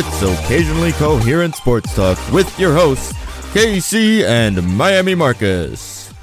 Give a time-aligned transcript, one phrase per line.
[0.00, 3.12] It's occasionally coherent sports talk with your hosts,
[3.52, 6.14] KC and Miami Marcus.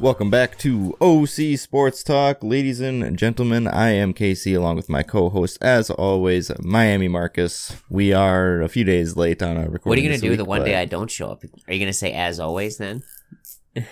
[0.00, 3.68] Welcome back to OC Sports Talk, ladies and gentlemen.
[3.68, 7.76] I am KC along with my co-host, as always, Miami Marcus.
[7.88, 9.90] We are a few days late on our recording.
[9.90, 11.44] What are you gonna do week, the one but day I don't show up?
[11.68, 13.04] Are you gonna say as always then?
[13.76, 13.84] I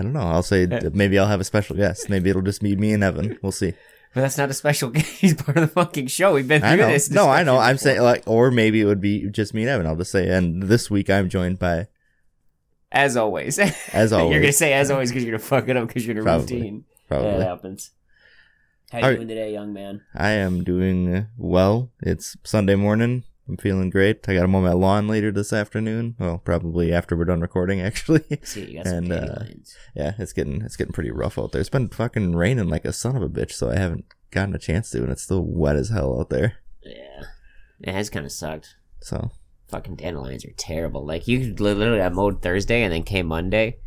[0.00, 0.20] don't know.
[0.20, 2.08] I'll say maybe I'll have a special guest.
[2.08, 3.38] Maybe it'll just be me and Evan.
[3.42, 3.74] We'll see.
[4.16, 4.88] But that's not a special.
[4.92, 5.06] guest.
[5.08, 6.32] He's part of the fucking show.
[6.32, 7.10] We've been through this.
[7.10, 7.56] No, I know.
[7.56, 9.86] discussion I'm saying like, or maybe it would be just me and Evan.
[9.86, 11.88] I'll just say, and this week I'm joined by,
[12.90, 13.58] as always.
[13.92, 16.16] as always, you're gonna say as always because you're gonna fuck it up because you're
[16.16, 16.56] in a Probably.
[16.56, 16.84] routine.
[17.08, 17.28] probably.
[17.28, 17.90] Yeah, it happens.
[18.90, 19.18] How you Alright.
[19.18, 20.00] doing today, young man?
[20.14, 21.90] I am doing well.
[22.00, 23.22] It's Sunday morning.
[23.48, 24.28] I'm feeling great.
[24.28, 26.16] I got to mow my lawn later this afternoon.
[26.18, 28.24] Well, probably after we're done recording, actually.
[28.42, 29.44] See, you got some And, uh,
[29.94, 31.60] yeah, it's getting it's getting pretty rough out there.
[31.60, 34.58] It's been fucking raining like a son of a bitch, so I haven't gotten a
[34.58, 36.54] chance to, and it's still wet as hell out there.
[36.82, 37.22] yeah,
[37.80, 38.74] it has kind of sucked.
[39.00, 39.30] So
[39.68, 41.04] Fucking dandelions are terrible.
[41.06, 43.78] Like you literally mowed Thursday and then came Monday.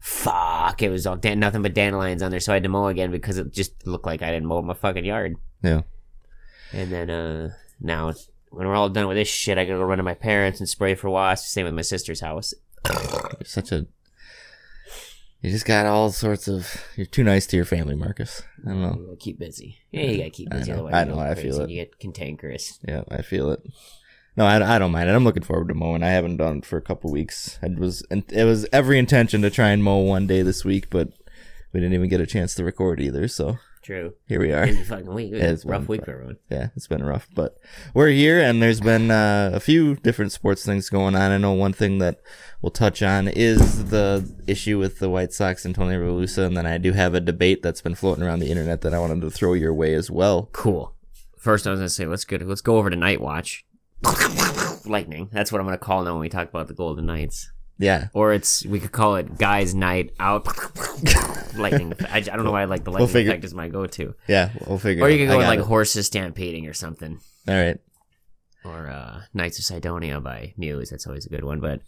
[0.00, 2.86] Fuck, it was all dan- nothing but dandelions on there, so I had to mow
[2.88, 5.36] again because it just looked like I didn't mow my fucking yard.
[5.62, 5.82] yeah,
[6.72, 9.84] And then uh now it's- when we're all done with this shit, I gotta go
[9.84, 11.50] run to my parents and spray for wasps.
[11.50, 12.54] Same with my sister's house.
[12.88, 13.86] you're such a.
[15.40, 16.82] You just got all sorts of.
[16.96, 18.42] You're too nice to your family, Marcus.
[18.64, 18.96] I don't know.
[19.10, 19.78] You keep busy.
[19.90, 20.72] Yeah, you gotta keep I busy.
[20.72, 20.86] know.
[20.86, 21.70] Otherwise, I know, I feel it.
[21.70, 22.78] You get cantankerous.
[22.86, 23.60] Yeah, I feel it.
[24.36, 25.14] No, I, I don't mind it.
[25.14, 26.02] I'm looking forward to mowing.
[26.02, 27.58] I haven't done it for a couple weeks.
[27.62, 31.08] It was it was every intention to try and mow one day this week, but
[31.72, 33.28] we didn't even get a chance to record either.
[33.28, 34.14] So True.
[34.26, 34.64] here we are.
[34.64, 35.32] Crazy fucking week.
[35.32, 36.36] It was Yeah, a it's rough week for everyone.
[36.50, 37.58] Yeah, it's been rough, but
[37.92, 41.30] we're here, and there's been uh, a few different sports things going on.
[41.32, 42.20] I know one thing that
[42.62, 46.56] we'll touch on is the issue with the White Sox and Tony La Russa, and
[46.56, 49.20] then I do have a debate that's been floating around the internet that I wanted
[49.20, 50.48] to throw your way as well.
[50.52, 50.94] Cool.
[51.36, 52.38] First, I was gonna say let's go.
[52.40, 53.64] Let's go over to Night Watch.
[54.86, 55.28] Lightning.
[55.32, 57.50] That's what I'm gonna call now when we talk about the Golden Knights.
[57.76, 60.46] Yeah, Or it's we could call it Guys Night Out.
[61.56, 61.92] lightning.
[62.08, 64.14] I, I don't know why I like the lightning figure- effect is my go-to.
[64.28, 65.04] yeah, we'll figure.
[65.04, 65.64] Or you can go with like it.
[65.66, 67.18] horses stampeding or something.
[67.48, 67.78] All right.
[68.64, 70.90] or uh, Knights of Cydonia by Muse.
[70.90, 71.60] That's always a good one.
[71.60, 71.80] But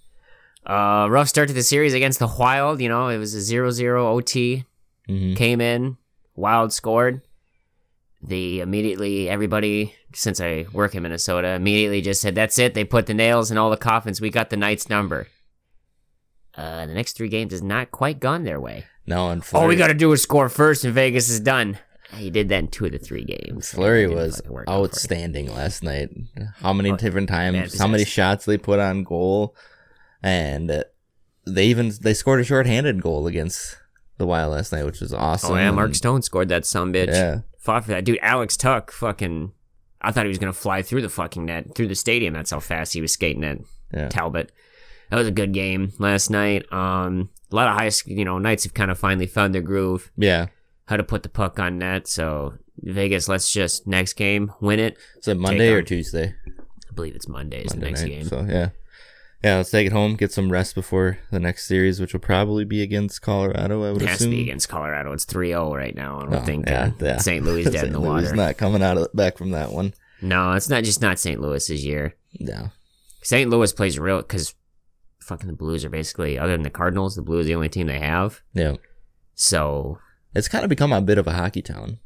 [0.66, 2.80] uh, rough start to the series against the Wild.
[2.80, 4.64] You know, it was a 0-0 OT.
[5.06, 5.96] hmm Came in,
[6.34, 7.22] Wild scored.
[8.22, 12.74] The immediately everybody since I work in Minnesota immediately just said that's it.
[12.74, 14.20] They put the nails in all the coffins.
[14.20, 15.28] We got the Knights number.
[16.56, 18.84] Uh, the next three games has not quite gone their way.
[19.06, 21.78] No, and All we got to do is score first, and Vegas is done.
[22.14, 23.70] He did that in two of the three games.
[23.72, 24.84] Fleury was fucking work out for him.
[24.84, 26.08] outstanding last night.
[26.60, 27.78] How many Oh, different times?
[27.78, 29.54] How many shots they put on goal,
[30.22, 30.84] and
[31.46, 33.76] they even they scored a shorthanded goal against
[34.18, 35.52] the Wild last night, which was awesome.
[35.52, 37.08] Oh yeah, Mark Stone scored that some bitch.
[37.08, 38.18] Yeah, Fought for that dude.
[38.22, 39.52] Alex Tuch, fucking.
[40.00, 42.34] I thought he was gonna fly through the fucking net, through the stadium.
[42.34, 43.58] That's how fast he was skating at
[43.92, 44.08] yeah.
[44.08, 44.52] Talbot.
[45.10, 46.70] That was a good game last night.
[46.72, 50.10] Um, a lot of high, you know, Knights have kind of finally found their groove,
[50.16, 50.46] Yeah.
[50.86, 52.08] how to put the puck on net.
[52.08, 54.96] So Vegas, let's just next game win it.
[55.20, 56.34] Is it Monday or Tuesday?
[56.46, 58.08] I believe it's Monday is Monday the next night.
[58.10, 58.24] game.
[58.24, 58.68] So yeah,
[59.44, 59.56] yeah.
[59.58, 62.82] Let's take it home, get some rest before the next series, which will probably be
[62.82, 63.84] against Colorado.
[63.84, 64.32] I would it has assume.
[64.32, 65.12] to be against Colorado.
[65.12, 66.20] It's 3-0 right now.
[66.20, 67.18] and we're Oh, thinking yeah, yeah.
[67.18, 67.44] St.
[67.44, 68.00] Louis dead in the.
[68.00, 68.34] Louis water.
[68.34, 69.94] not coming out of, back from that one.
[70.20, 71.40] no, it's not just not St.
[71.40, 72.14] Louis's year.
[72.40, 72.70] No.
[73.22, 73.48] St.
[73.50, 74.54] Louis plays real because
[75.26, 77.86] fucking the Blues are basically other than the Cardinals, the Blues are the only team
[77.88, 78.40] they have.
[78.54, 78.76] Yeah.
[79.34, 79.98] So
[80.34, 81.98] It's kind of become a bit of a hockey town.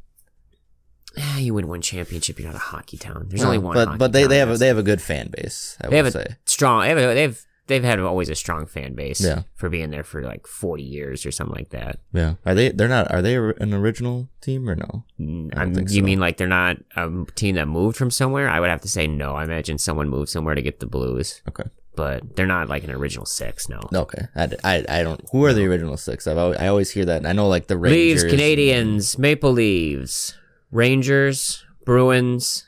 [1.17, 2.39] eh, you wouldn't win championship.
[2.39, 3.27] You're not a hockey town.
[3.29, 3.75] There's No, only one.
[3.75, 5.77] but hockey but they, they have a, they have a good fan base.
[5.81, 6.37] I they would have a say.
[6.45, 6.83] strong.
[6.83, 9.21] They have, a, they've they've had always a strong fan base.
[9.21, 9.43] Yeah.
[9.55, 11.99] for being there for like 40 years or something like that.
[12.13, 12.35] Yeah.
[12.47, 12.71] Are they?
[12.71, 13.11] They're not.
[13.13, 15.05] Are they an original team or no?
[15.21, 16.05] Mm, I don't I'm- you so.
[16.05, 18.49] mean like they're not a team that moved from somewhere?
[18.49, 19.35] I would have to say no.
[19.35, 21.65] I imagine someone moved somewhere to get the Blues, Okay.
[22.01, 23.69] But they're not like an original six.
[23.69, 23.81] No.
[23.93, 24.23] Okay.
[24.35, 25.21] I, I, I don't.
[25.33, 26.27] Who are the original six?
[26.27, 27.27] I've always, I always hear that.
[27.27, 28.25] I know like the Rangers.
[28.25, 30.39] Leaves, Canadiens, Maple Leaves,
[30.71, 32.67] Rangers, Bruins,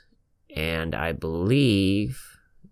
[0.55, 2.21] and I believe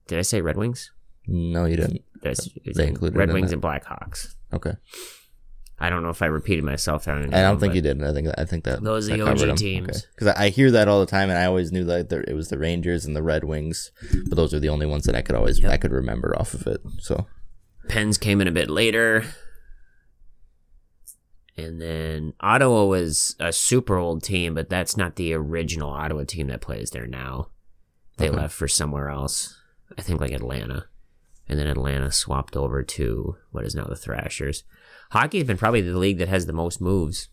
[0.06, 0.92] did I say Red Wings?
[1.26, 2.04] No, you didn't.
[2.22, 3.56] They included Red in Wings that.
[3.56, 4.36] and Blackhawks.
[4.54, 4.74] Okay.
[5.84, 7.08] I don't know if I repeated myself.
[7.08, 8.02] I don't, I don't think you did.
[8.04, 9.56] I think I think that Those are that the covered OG them.
[9.58, 10.06] teams.
[10.14, 12.34] Because I, I hear that all the time, and I always knew that there, it
[12.36, 13.92] was the Rangers and the Red Wings,
[14.30, 16.68] but those are the only ones that I could always I could remember off of
[16.68, 16.82] it.
[17.00, 17.26] So
[17.90, 19.26] Pens came in a bit later.
[21.58, 26.48] And then Ottawa was a super old team, but that's not the original Ottawa team
[26.48, 27.50] that plays there now.
[28.18, 28.38] They Okay.
[28.38, 29.60] left for somewhere else.
[29.98, 30.86] I think like Atlanta.
[31.50, 34.64] And then Atlanta swapped over to what is now the Thrashers.
[35.12, 37.30] Hockey's been probably the league that has the most moves.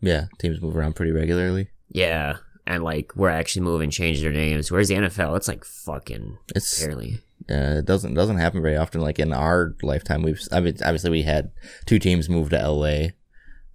[0.00, 1.70] yeah, teams move around pretty regularly.
[1.90, 2.36] Yeah.
[2.66, 4.70] and like we're actually moving, changing their names.
[4.70, 7.20] Where's the NFL, it's like fucking It's barely.
[7.50, 9.00] uh, it doesn't doesn't happen very often.
[9.00, 11.50] Like in our lifetime, we've I mean, obviously we had
[11.86, 13.12] two teams move to L.A.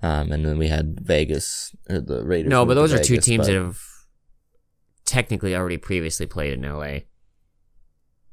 [0.03, 1.73] Um, and then we had Vegas.
[1.89, 2.49] uh, The Raiders.
[2.49, 3.79] No, but those are two teams but- that have
[5.05, 6.99] technically already previously played in LA.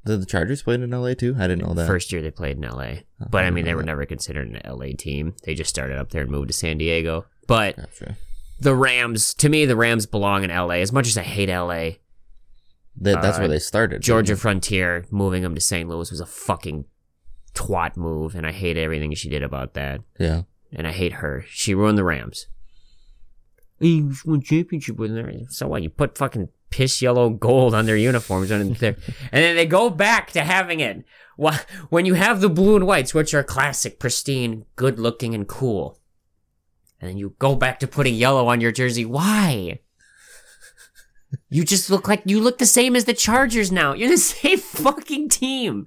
[0.07, 1.15] Did the Chargers played in L.A.
[1.15, 1.37] too?
[1.39, 1.87] I didn't know that.
[1.87, 2.85] First year they played in LA,
[3.21, 3.87] Oh, but I didn't mean they were that.
[3.87, 5.35] never considered an LA team.
[5.45, 7.27] They just started up there and moved to San Diego.
[7.47, 8.17] But Gotcha.
[8.59, 10.77] the Rams, to me, the Rams belong in LA.
[10.77, 11.99] As much as I hate LA,
[12.97, 14.01] That, that's Uh, where they started.
[14.03, 15.89] Georgia Frontiere moving them to St.
[15.89, 16.87] Louis was a fucking
[17.55, 20.01] twat move, and I hate everything she did about that.
[20.19, 20.43] Yeah.
[20.73, 21.45] And I hate her.
[21.49, 22.47] She ruined the Rams.
[23.81, 25.47] You won championship with them.
[25.51, 25.83] So what?
[25.83, 28.97] You put fucking piss yellow gold on their uniforms there, and
[29.33, 31.05] then they go back to having it.
[31.89, 35.99] When you have the blue and whites, which are classic, pristine, good looking, and cool,
[37.01, 39.07] and then you go back to putting yellow on your jersey.
[39.07, 39.81] Why?
[41.49, 43.95] You just look like you look the same as the Chargers now.
[43.95, 45.87] You're the same fucking team.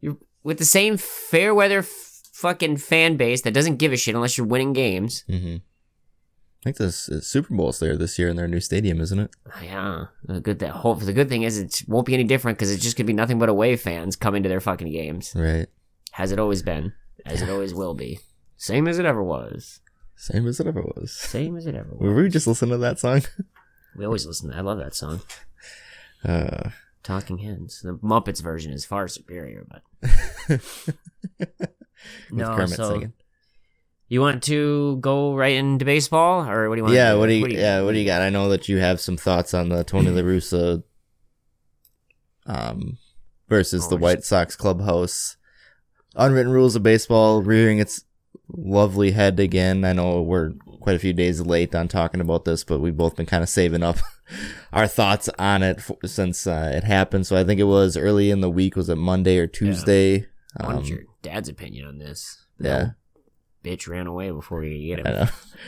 [0.00, 4.14] You're with the same fair weather f- fucking fan base that doesn't give a shit
[4.14, 5.24] unless you're winning games.
[5.28, 5.56] Mm-hmm.
[6.68, 9.30] I think this uh, Super Bowl's there this year in their new stadium, isn't it?
[9.62, 12.70] Yeah, the good that hope the good thing is it won't be any different because
[12.70, 15.32] it's just gonna be nothing but away fans coming to their fucking games.
[15.34, 15.68] Right.
[16.12, 16.92] Has it always been?
[17.24, 18.20] As it always will be.
[18.58, 19.80] Same as it ever was.
[20.14, 21.10] Same as it ever was.
[21.10, 22.00] Same as it ever was.
[22.00, 23.22] Were we just listening to that song?
[23.96, 24.52] We always listen.
[24.52, 25.22] I love that song.
[26.22, 26.70] Uh,
[27.02, 27.80] Talking Heads.
[27.80, 29.82] The Muppets version is far superior, but
[32.30, 32.54] no.
[32.54, 33.12] Kermit so singing.
[34.08, 36.94] You want to go right into baseball, or what do you want?
[36.94, 37.10] Yeah.
[37.10, 37.20] to do?
[37.20, 37.46] What do you?
[37.48, 37.82] yeah.
[37.82, 38.22] What do you got?
[38.22, 40.82] I know that you have some thoughts on the Tony La Russa,
[42.46, 42.98] um,
[43.48, 45.36] versus the Oh, White Sox clubhouse.
[46.16, 48.04] Unwritten rules of baseball rearing its
[48.48, 49.84] lovely head again.
[49.84, 53.16] I know we're quite a few days late on talking about this, but we've both
[53.16, 53.98] been kind of saving up
[54.72, 57.26] our thoughts on it f since uh, it happened.
[57.26, 58.74] So I think it was early in the week.
[58.74, 60.26] Was it Monday or Tuesday?
[60.56, 62.46] I wanted Um, your dad's opinion on this.
[62.58, 62.78] yeah.
[62.82, 62.90] No
[63.64, 65.10] bitch ran away before you get I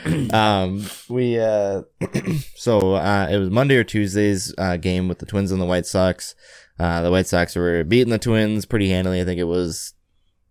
[0.05, 0.29] him.
[0.31, 0.37] know.
[0.37, 1.81] um, we uh,
[2.55, 5.85] so uh, it was Monday or Tuesday's uh, game with the Twins and the White
[5.85, 6.35] Sox.
[6.79, 9.21] Uh, the White Sox were beating the Twins pretty handily.
[9.21, 9.93] I think it was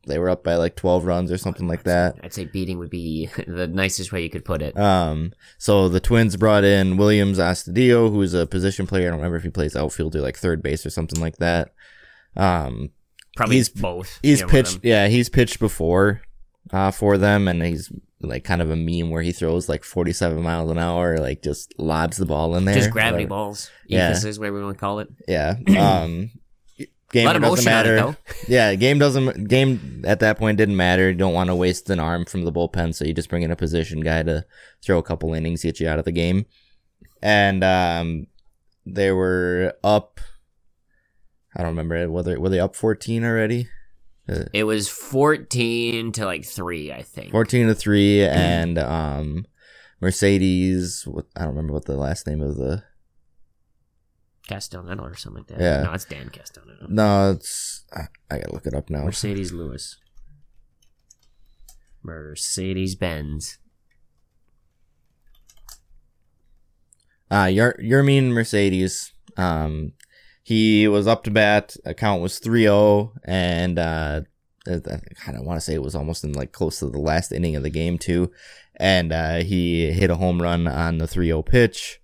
[0.07, 2.15] they were up by like twelve runs or something like that.
[2.23, 4.77] I'd say beating would be the nicest way you could put it.
[4.79, 9.09] Um, so the Twins brought in Willians Astudillo, who's a position player.
[9.09, 11.73] I don't remember if he plays outfield or like third base or something like that.
[12.37, 12.91] Um,
[13.37, 14.19] Probably he's- both.
[14.23, 16.23] he's pitched yeah he's pitched before
[16.73, 17.91] uh for them and he's
[18.23, 21.73] like kind of a meme where he throws like 47 miles an hour like just
[21.79, 23.29] lobs the ball in there Just gravity whatever.
[23.29, 23.71] balls.
[23.87, 24.11] Yeah.
[24.11, 25.09] this is whatever we want to call it.
[25.27, 26.31] yeah um
[27.13, 28.17] game A lot of doesn't it, matter though.
[28.47, 31.99] yeah game doesn't game at that point didn't matter you don't want to waste an
[31.99, 34.45] arm from the bullpen so you just bring in a position guy to
[34.85, 36.45] throw a couple innings get you out of the game
[37.23, 38.27] and um
[38.87, 40.21] they were up
[41.57, 43.67] i don't remember whether were they up 14 already
[44.53, 47.31] It was 14 to like 3, I think.
[47.33, 49.47] 14 to 3 and um
[50.01, 52.83] mercedes what, i don't remember what the last name of the
[54.49, 55.61] Castellano or something like that.
[55.61, 55.83] Yeah.
[55.85, 56.87] No, it's Dan Castellano.
[56.89, 59.97] no it's i, I gotta look it up now Mercedes Lewis.
[62.03, 63.59] Mercedes Benz.
[67.31, 69.93] uh Yer- yermin mercedes um
[70.43, 74.21] he was up to bat account was 3-0 and uh
[74.67, 74.79] i
[75.15, 77.57] kind of want to say it was almost in like close to the last inning
[77.57, 78.31] of the game too
[78.77, 82.01] and uh he hit a home run on the 3-0 pitch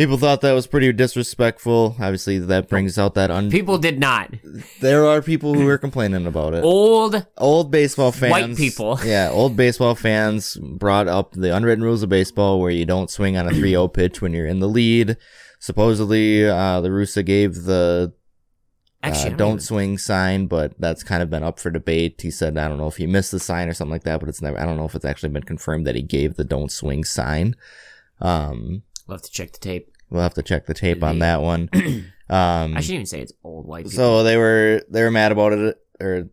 [0.00, 1.94] People thought that was pretty disrespectful.
[2.00, 3.50] Obviously, that brings out that un.
[3.50, 4.32] People did not.
[4.80, 6.64] there are people who are complaining about it.
[6.64, 8.98] Old old baseball fans, White people.
[9.04, 13.36] yeah, old baseball fans brought up the unwritten rules of baseball where you don't swing
[13.36, 15.18] on a 3-0 pitch when you're in the lead.
[15.60, 18.16] Supposedly, uh, the Russa gave the uh,
[19.06, 22.20] Actually, I don't even- swing sign, but that's kind of been up for debate.
[22.20, 24.28] He said, I don't know if he missed the sign or something like that, but
[24.28, 26.72] it's never, I don't know if it's actually been confirmed that he gave the don't
[26.72, 27.54] swing sign.
[28.20, 29.90] Um, We'll have to check the tape.
[30.10, 31.68] we'll have to check the tape on that one.
[32.30, 33.96] Um, I shouldn't even say it's old white people.
[33.96, 36.28] so they were they were mad about it, or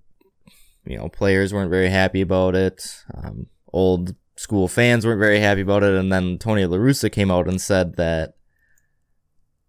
[0.85, 2.87] you know, players weren't very happy about it.
[3.15, 7.31] Um, old school fans weren't very happy about it, and then Tony La Russa came
[7.31, 8.35] out and said that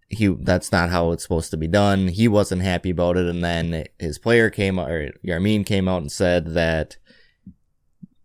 [0.09, 2.09] he that's not how it's supposed to be done.
[2.09, 6.13] He wasn't happy about it, and then his player came or Yarmin came out and
[6.13, 6.97] said that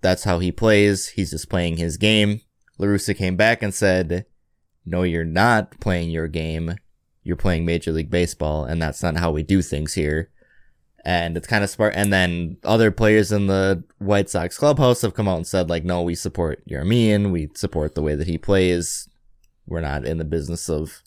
[0.02, 1.10] that's how he plays.
[1.10, 2.42] He's just playing his game.
[2.78, 4.26] La Russa came back and said,
[4.86, 6.76] "No, you're not playing your game
[7.24, 10.30] you're playing Major League Baseball, and that's not how we do things here.
[11.06, 11.94] And it's kind of smart.
[11.96, 15.84] And then other players in the White Sox clubhouse have come out and said, like,
[15.84, 17.32] no, we support Yarmian.
[17.32, 19.10] We support the way that he plays.
[19.66, 21.02] we're not in the business of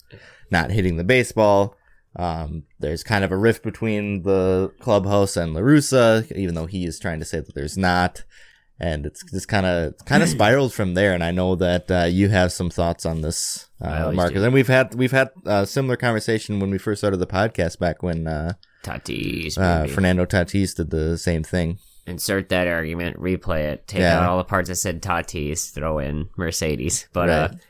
[0.51, 1.75] not hitting the baseball.
[2.15, 6.85] Um, there's kind of a rift between the clubhouse and La Russa, even though he
[6.85, 8.23] is trying to say that there's not.
[8.79, 11.13] And it's just kind of kind of spiraled from there.
[11.13, 14.35] And I know that uh, you have some thoughts on this, uh, Marcus.
[14.39, 14.43] do.
[14.45, 18.03] And we've had we've had a similar conversation when we first started the podcast back
[18.03, 19.87] when uh, Tatis, uh.
[19.87, 21.79] Fernando Tatis did the same thing.
[22.05, 24.19] Insert that argument, replay it, take Yeah.
[24.19, 27.07] out all the parts that said Tatis, throw in Mercedes.
[27.13, 27.61] But uh, Right.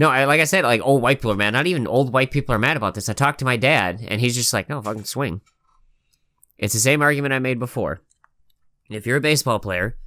[0.00, 1.50] No, I like I said, like old white people are mad.
[1.50, 3.10] Not even old white people are mad about this.
[3.10, 5.42] I talked to my dad, and he's just like, "No, fucking swing."
[6.56, 8.00] It's the same argument I made before.
[8.88, 9.98] If you're a baseball player,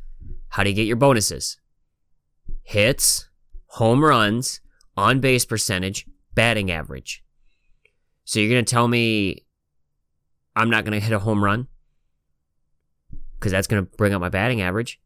[0.49, 1.59] how do you get your bonuses?
[2.63, 3.29] Hits,
[3.67, 4.61] home runs,
[4.97, 7.23] on base percentage, batting average.
[8.25, 9.45] So you're gonna tell me
[10.55, 11.67] I'm not gonna hit a home run
[13.35, 14.99] because that's gonna bring up my batting average.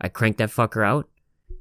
[0.00, 1.08] I crank that fucker out.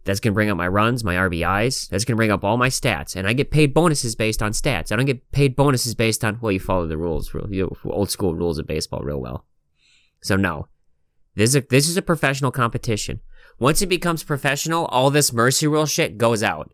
[0.06, 1.90] That's gonna bring up my runs, my RBIs.
[1.90, 4.92] That's gonna bring up all my stats, and I get paid bonuses based on stats.
[4.92, 8.36] I don't get paid bonuses based on well, you follow the rules, you old school
[8.36, 9.46] rules of baseball real well.
[10.22, 10.68] So no,
[11.36, 13.20] this is a, this is a professional competition.
[13.60, 16.72] Once it becomes professional, all this mercy rule shit goes out.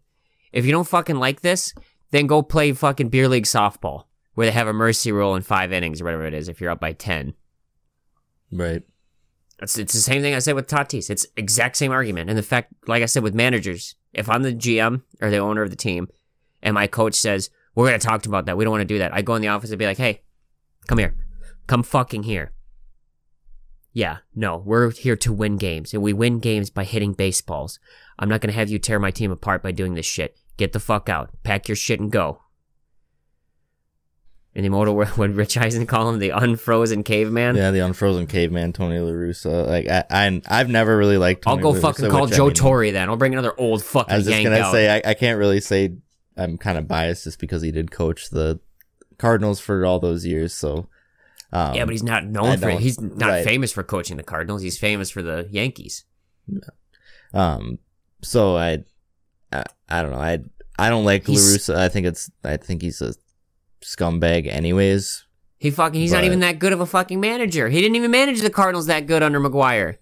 [0.51, 1.73] If you don't fucking like this,
[2.11, 5.71] then go play fucking beer league softball where they have a mercy rule in five
[5.71, 6.50] innings or whatever it is.
[6.50, 7.33] If you're up by ten,
[8.51, 8.83] Right.
[9.61, 11.09] It's, it's the same thing I said with Tatis.
[11.09, 12.29] It's exact same argument.
[12.29, 15.61] And the fact, like I said with managers, if I'm the GM or the owner
[15.61, 16.09] of the team,
[16.63, 19.13] and my coach says we're gonna talk about that, we don't want to do that.
[19.13, 20.21] I go in the office and be like, hey,
[20.87, 21.15] come here,
[21.67, 22.51] come fucking here.
[23.93, 27.79] Yeah, no, we're here to win games, and we win games by hitting baseballs.
[28.17, 30.37] I'm not gonna have you tear my team apart by doing this shit.
[30.57, 32.41] Get the fuck out, pack your shit and go.
[34.53, 38.27] In the immortal world, when Rich Eisen call him the unfrozen caveman, Yeah, the unfrozen
[38.27, 39.65] caveman, Tony La Russa.
[39.67, 41.48] Like I, I I've never really liked.
[41.48, 43.08] I'll go La Russa, fucking call which, I Joe mean, Torre then.
[43.10, 44.72] I'll bring another old fucking I was just gonna out.
[44.74, 45.96] say I, I can't really say
[46.36, 48.60] I'm kind of biased just because he did coach the
[49.17, 50.53] Cardinals for all those years.
[50.53, 50.89] So
[51.53, 52.79] um, yeah, but he's not known for it.
[52.79, 53.46] He's not right.
[53.46, 54.62] famous for coaching the Cardinals.
[54.62, 56.03] He's famous for the Yankees.
[57.34, 57.79] um,
[58.22, 58.84] so I,
[59.51, 60.17] I, I don't know.
[60.20, 60.39] I
[60.77, 61.75] I don't like La He's- Russa.
[61.75, 63.13] I think it's I think he's a
[63.83, 65.25] scumbag, anyways.
[65.57, 67.69] He fucking he's not even that good of a fucking manager.
[67.69, 69.97] He didn't even manage the Cardinals that good under McGwire.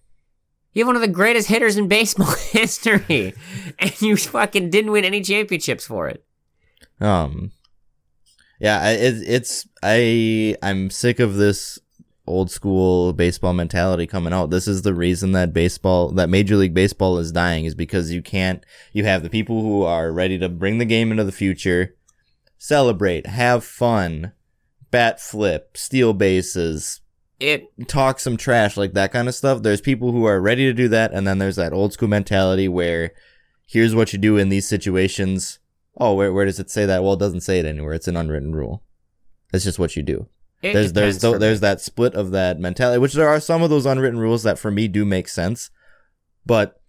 [0.74, 3.34] You have one of the greatest hitters in baseball history,
[3.80, 6.24] and you fucking didn't win any championships for it.
[7.02, 7.52] Um,
[8.60, 11.80] yeah, it, it's I I'm sick of this
[12.28, 14.52] old school baseball mentality coming out.
[14.52, 18.22] This is the reason that baseball, that Major League Baseball is dying, is because you
[18.22, 18.64] can't.
[18.94, 21.96] You have the people who are ready to bring the game into the future,
[22.60, 24.34] celebrate, have fun,
[24.92, 27.02] bat flip, steal bases,
[27.40, 29.64] It talk some trash, like that kind of stuff.
[29.64, 32.68] There's people who are ready to do that, and then there's that old school mentality
[32.68, 33.14] where
[33.66, 35.58] here's what you do in these situations.
[35.98, 37.02] Oh, where where does it say that?
[37.02, 37.94] Well, it doesn't say it anywhere.
[37.94, 38.84] It's an unwritten rule.
[39.54, 40.28] It's just what you do.
[40.62, 43.70] it there's there's for there's that split of that mentality, which there are some of
[43.70, 45.72] those unwritten rules that for me do make sense,
[46.46, 46.82] but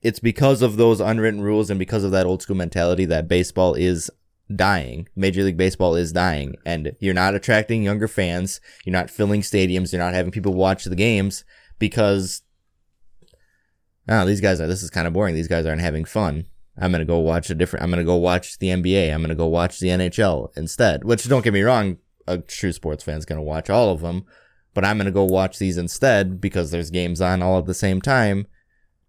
[0.00, 3.74] it's because of those unwritten rules and because of that old school mentality that baseball
[3.74, 4.10] is
[4.54, 5.08] dying.
[5.16, 8.60] Major League Baseball is dying, and you're not attracting younger fans.
[8.84, 9.92] You're not filling stadiums.
[9.92, 11.44] You're not having people watch the games
[11.78, 12.42] because
[14.08, 14.66] oh, these guys are.
[14.66, 15.34] This is kind of boring.
[15.34, 16.46] These guys aren't having fun.
[16.80, 17.82] I'm gonna go watch a different.
[17.82, 19.12] I'm gonna go watch the NBA.
[19.12, 21.04] I'm gonna go watch the NHL instead.
[21.04, 24.24] Which don't get me wrong, a true sports fan's gonna watch all of them,
[24.74, 28.00] but I'm gonna go watch these instead because there's games on all at the same
[28.00, 28.46] time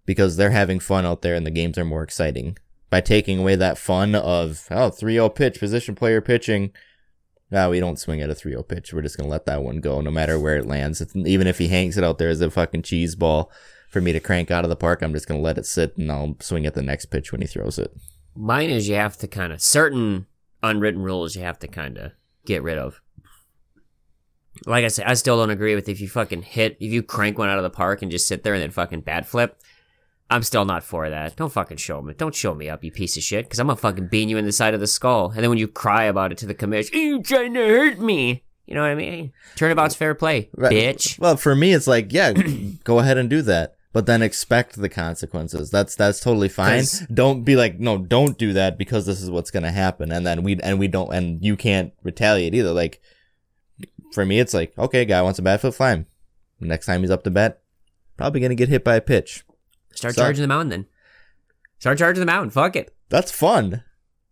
[0.05, 2.57] because they're having fun out there and the games are more exciting.
[2.89, 6.71] By taking away that fun of oh 3-0 pitch, position player pitching.
[7.51, 8.93] No, we don't swing at a 3-0 pitch.
[8.93, 11.03] We're just gonna let that one go, no matter where it lands.
[11.15, 13.51] Even if he hangs it out there as a fucking cheese ball
[13.89, 16.11] for me to crank out of the park, I'm just gonna let it sit and
[16.11, 17.95] I'll swing at the next pitch when he throws it.
[18.35, 20.27] Mine is you have to kind of certain
[20.61, 22.11] unwritten rules you have to kind of
[22.45, 23.01] get rid of.
[24.65, 27.37] Like I said, I still don't agree with if you fucking hit if you crank
[27.37, 29.59] one out of the park and just sit there and then fucking bat flip.
[30.31, 31.35] I'm still not for that.
[31.35, 32.13] Don't fucking show me.
[32.13, 33.45] Don't show me up, you piece of shit.
[33.45, 35.31] Because I'm gonna fucking bean you in the side of the skull.
[35.31, 38.43] And then when you cry about it to the commission, you trying to hurt me.
[38.67, 39.33] You know what I mean?
[39.55, 40.71] Turnabout's fair play, Right.
[40.71, 41.17] bitch.
[41.17, 42.33] Well, for me, it's like, yeah,
[42.83, 45.71] go ahead and do that, but then expect the consequences.
[45.71, 46.83] That's that's totally fine.
[47.11, 50.43] Don't be like, no, don't do that because this is what's gonna happen, and then
[50.43, 52.71] we and we don't, and you can't retaliate either.
[52.71, 53.01] Like,
[54.13, 56.05] for me, it's like, okay, guy wants a bad foot, fine.
[56.59, 57.61] Next time he's up to bat,
[58.17, 59.43] probably gonna get hit by a pitch.
[59.99, 60.85] Start So- charging the mountain then.
[61.79, 62.49] Start charging the mountain.
[62.49, 62.93] Fuck it.
[63.09, 63.83] That's fun.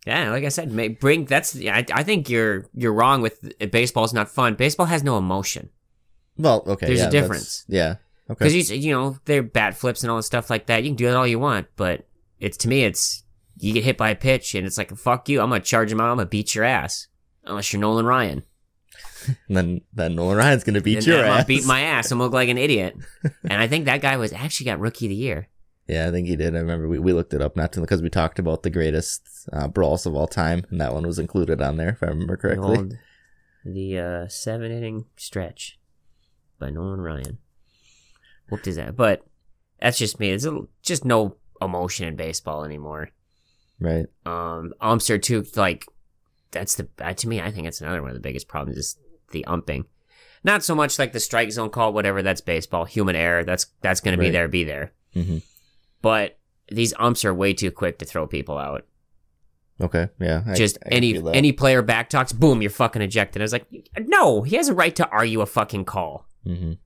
[0.06, 1.54] Yeah, like I said, may, bring that's.
[1.56, 4.56] yeah, I, I think you're you're wrong with uh, baseball's not fun.
[4.56, 5.70] Baseball has no emotion
[6.38, 7.66] Well, okay, There's a yeah, that's- difference.
[7.68, 7.96] Yeah,
[8.30, 8.46] okay.
[8.46, 10.84] because you you know they're bat flips and all the stuff like that.
[10.84, 12.08] You can do that all you want, but
[12.40, 13.24] it's to me it's
[13.60, 16.00] you get hit by a pitch and it's like fuck you, I'm gonna charge him
[16.00, 17.08] out, I'm gonna beat your ass.
[17.44, 18.44] Unless you're Nolan Ryan.
[19.50, 21.46] And then then Nolan Ryan's gonna beat Then your ass.
[21.46, 22.12] beat my ass.
[22.12, 22.96] I'm gonna look like an idiot.
[23.44, 25.50] and I think that guy was actually got rookie of the year.
[25.88, 26.56] Yeah, I think he did.
[26.56, 29.48] I remember we, we looked it up not to because we talked about the greatest
[29.53, 32.36] uh, brawls of all time, and that one was included on there if I remember
[32.36, 32.77] The, correctly.
[32.77, 32.94] old-
[33.65, 35.77] the uh, seven inning stretch
[36.60, 37.38] by Nolan Ryan.
[38.50, 38.94] Whooped his ass.
[38.96, 39.24] But
[39.82, 40.29] that's just me.
[40.29, 43.10] There's a, just no emotion in baseball anymore.
[43.79, 44.06] Right.
[44.25, 45.86] Um, umps are too like
[46.51, 47.41] that's the uh, to me.
[47.41, 48.98] I think that's another one of the biggest problems is
[49.32, 49.86] the umping.
[50.44, 52.22] Not so much like the strike zone call, whatever.
[52.24, 53.44] That's baseball, human error.
[53.44, 54.94] That's that's going to be there, be there.
[55.13, 55.39] hmm
[56.01, 56.38] But
[56.72, 58.86] these umps are way too quick to throw people out.
[59.80, 60.10] Okay.
[60.20, 60.44] Yeah.
[60.48, 63.42] I- Just I any any player back talks, boom, you're fucking ejected.
[63.42, 63.66] I was like,
[64.00, 66.27] no, he has a right to argue a fucking call.
[66.46, 66.77] Mhm.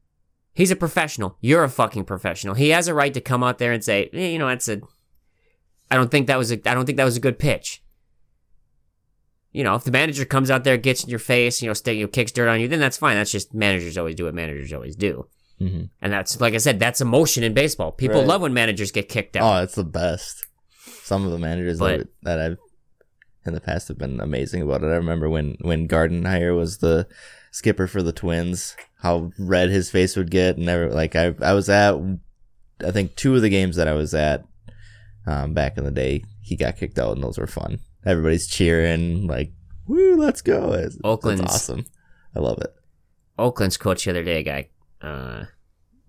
[0.53, 1.38] He's a professional.
[1.39, 2.56] You're a fucking professional.
[2.56, 4.82] He has a right to come out there and say, eh, you know, that's a.
[5.89, 6.56] I don't think that was a.
[6.70, 7.82] I don't think that was a good pitch.
[9.53, 11.94] You know, if the manager comes out there, gets in your face, you know, stay,
[11.94, 13.15] you know, kicks dirt on you, then that's fine.
[13.18, 15.27] That's just managers always do what managers always do,
[15.62, 15.89] Mhm.
[16.01, 17.91] and that's like I said, that's emotion in baseball.
[17.91, 18.27] People Right.
[18.27, 19.44] love when managers get kicked out.
[19.60, 20.46] Oh, it's the best.
[21.03, 22.58] Some of the managers But- that, that I've
[23.46, 24.88] in the past have been amazing about it.
[24.88, 27.08] I remember when when Gardenhire was the
[27.51, 31.53] skipper for the Twins, how red his face would get, and never like I I
[31.53, 31.96] was at
[32.84, 34.44] I think two of the games that I was at
[35.27, 37.77] um, back in the day, he got kicked out, and those were fun.
[38.06, 39.51] Everybody's cheering like,
[39.88, 41.86] "Woo, let's go!" It's, Oakland's- awesome.
[42.36, 42.74] I love it.
[43.38, 44.63] Oakland's coach the other day got
[45.01, 45.46] uh,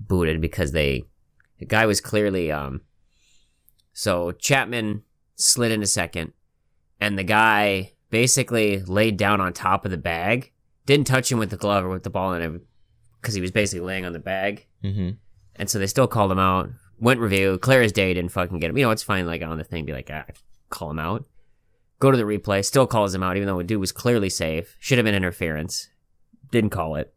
[0.00, 1.04] booted because they
[1.58, 2.82] the guy was clearly um
[3.92, 5.02] so Chapman
[5.36, 6.32] slid into second
[7.00, 10.52] and the guy basically laid down on top of the bag
[10.86, 12.62] didn't touch him with the glove or with the ball in it
[13.20, 14.66] because he was basically laying on the bag.
[14.82, 15.10] Hmm
[15.56, 18.70] and so they still called him out went review clear as day didn't fucking get
[18.70, 18.78] him.
[18.78, 20.24] You know it's fine like on the thing be like ah,
[20.70, 21.24] call him out.
[21.98, 24.76] Go to the replay still calls him out even though the dude was clearly safe
[24.80, 25.88] should have been interference
[26.50, 27.14] didn't call it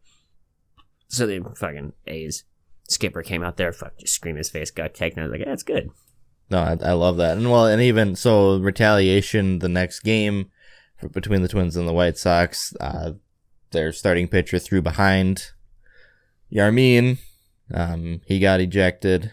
[1.16, 2.44] so the fucking A's
[2.88, 5.20] skipper came out there, fuck, just screamed his face, got taken.
[5.20, 5.90] I was like, yeah, that's good.
[6.50, 9.60] No, I, I love that, and well, and even so, retaliation.
[9.60, 10.52] The next game
[10.98, 13.14] for, between the Twins and the White Sox, uh,
[13.72, 15.52] their starting pitcher threw behind
[16.54, 17.18] Yarmin.
[17.74, 19.32] Um, he got ejected.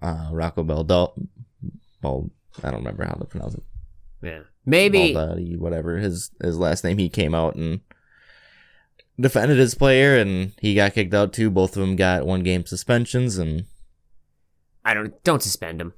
[0.00, 1.26] Uh, Rocco Baldal,
[2.00, 2.30] Bal,
[2.62, 3.64] I don't remember how to pronounce it.
[4.22, 5.14] Yeah, maybe
[5.56, 6.98] whatever his his last name.
[6.98, 7.80] He came out and
[9.18, 11.50] defended his player, and he got kicked out too.
[11.50, 13.64] Both of them got one game suspensions, and
[14.84, 15.94] I don't don't suspend him.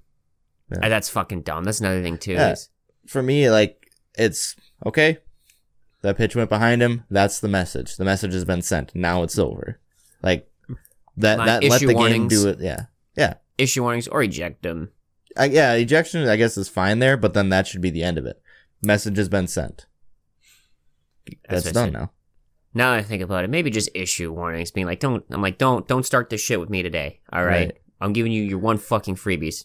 [0.70, 0.86] Yeah.
[0.86, 1.64] Uh, That's fucking dumb.
[1.64, 2.32] That's another thing too.
[2.32, 2.52] Yeah.
[2.52, 2.68] is-
[3.06, 4.54] for me, like it's
[4.86, 5.18] okay.
[6.02, 7.04] That pitch went behind him.
[7.10, 7.96] That's the message.
[7.96, 8.94] The message has been sent.
[8.94, 9.80] Now it's over.
[10.22, 10.48] Like
[11.16, 11.38] that.
[11.38, 12.60] My that let the game do it.
[12.60, 14.90] Yeah, yeah, issue warnings or eject him.
[15.36, 15.72] I, yeah.
[15.74, 18.40] Ejection, I guess, is fine there, but then that should be the end of it.
[18.82, 19.86] Message has been sent.
[21.48, 22.10] That's, what I done now.
[22.74, 25.24] Now that I think about it, maybe just issue warnings, being like, don't.
[25.30, 27.20] I'm like, don't don't start this shit with me today.
[27.32, 27.78] All right, Right.
[28.00, 29.64] I'm giving you your one fucking freebies.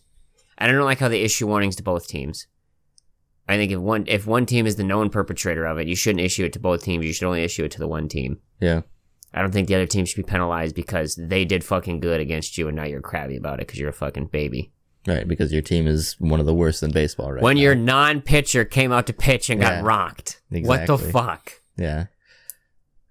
[0.58, 2.48] And I don't like how they issue warnings to both teams.
[3.48, 6.26] I think if one if one team is the known perpetrator of it, you shouldn't
[6.26, 7.06] issue it to both teams.
[7.06, 8.39] You should only issue it to the one team.
[8.60, 8.82] Yeah,
[9.34, 12.58] I don't think the other team should be penalized because they did fucking good against
[12.58, 14.74] you, and now you're crabby about it because you're a fucking baby.
[15.08, 15.26] right.
[15.28, 17.62] Because your team is one of the worst in baseball right when now.
[17.62, 21.54] your non-pitcher came out to pitch and Yeah, got rocked, what the fuck?
[21.78, 22.08] Yeah.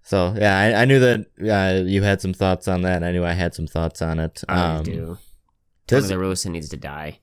[0.07, 3.03] So yeah, I, I knew that uh, you had some thoughts on that.
[3.03, 4.41] I knew I had some thoughts on it.
[4.47, 5.17] I Um, do.
[5.85, 7.19] does- Tony La Russa needs to die.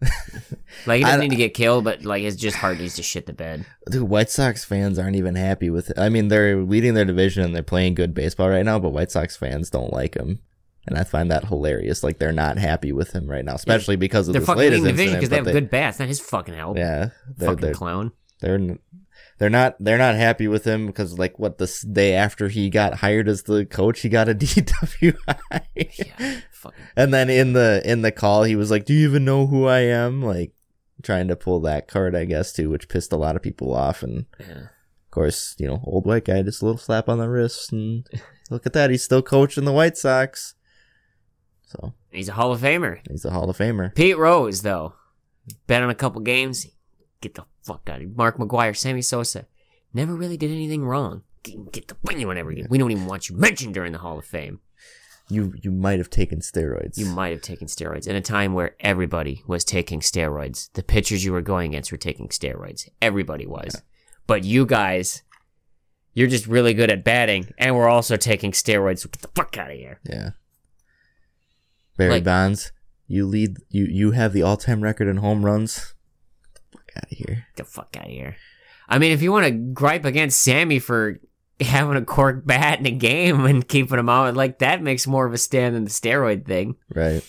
[0.86, 3.26] like he doesn't need to get killed, but like his just heart needs to shit
[3.26, 3.66] the bed.
[3.90, 5.98] Dude, White Sox fans aren't even happy with it.
[5.98, 9.10] I mean, they're leading their division and they're playing good baseball right now, but White
[9.10, 10.38] Sox fans don't like him.
[10.86, 12.02] And I find that hilarious.
[12.04, 14.84] Like they're not happy with him right now, especially because of They're this fucking latest
[14.84, 15.98] division because they have good bats.
[15.98, 16.78] Not his fucking help.
[16.78, 18.12] Yeah, they're, fucking they're, clown.
[18.40, 18.78] They're
[19.38, 22.94] they're not they're not happy with him because like what the day after he got
[22.94, 25.18] hired as the coach, he got a DWI.
[25.74, 26.84] Yeah, fucking.
[26.96, 29.66] And then in the in the call, he was like, "Do you even know who
[29.66, 30.52] I am?" Like
[31.02, 34.02] trying to pull that card, I guess, too, which pissed a lot of people off.
[34.02, 34.46] And Yeah.
[34.64, 38.06] of course, you know, old white guy, just a little slap on the wrist, and
[38.50, 40.54] look at that, he's still coaching the White Sox.
[41.66, 42.98] So He's a Hall of Famer.
[43.08, 43.94] he's a Hall of Famer.
[43.94, 44.94] Pete Rose, though,
[45.66, 46.66] bet on a couple games.
[47.20, 48.10] Get the fuck out of here.
[48.14, 49.46] Mark McGwire, Sammy Sosa,
[49.92, 51.22] never really did anything wrong.
[51.42, 52.66] Get, the whenever you.
[52.68, 54.60] We don't even want you mentioned during the Hall of Fame.
[55.28, 56.98] You you might have taken steroids.
[56.98, 60.70] You might have taken steroids in a time where everybody was taking steroids.
[60.72, 62.88] The pitchers you were going against were taking steroids.
[63.00, 63.80] Everybody was.
[64.26, 65.22] But you guys,
[66.14, 69.08] you're just really good at batting, and we're also taking steroids.
[69.10, 70.00] Get the fuck out of here.
[70.04, 70.30] yeah.
[71.96, 72.72] Barry Like- Bonds,
[73.06, 73.58] you lead.
[73.68, 75.94] You you have the all time record in home runs.
[76.96, 77.46] Out of here.
[77.56, 78.36] Get the fuck out of here.
[78.88, 81.20] I mean, if you want to gripe against Sammy for
[81.60, 85.26] having a cork bat in a game and keeping him out, like that makes more
[85.26, 86.76] of a stand than the steroid thing.
[86.94, 87.22] Right.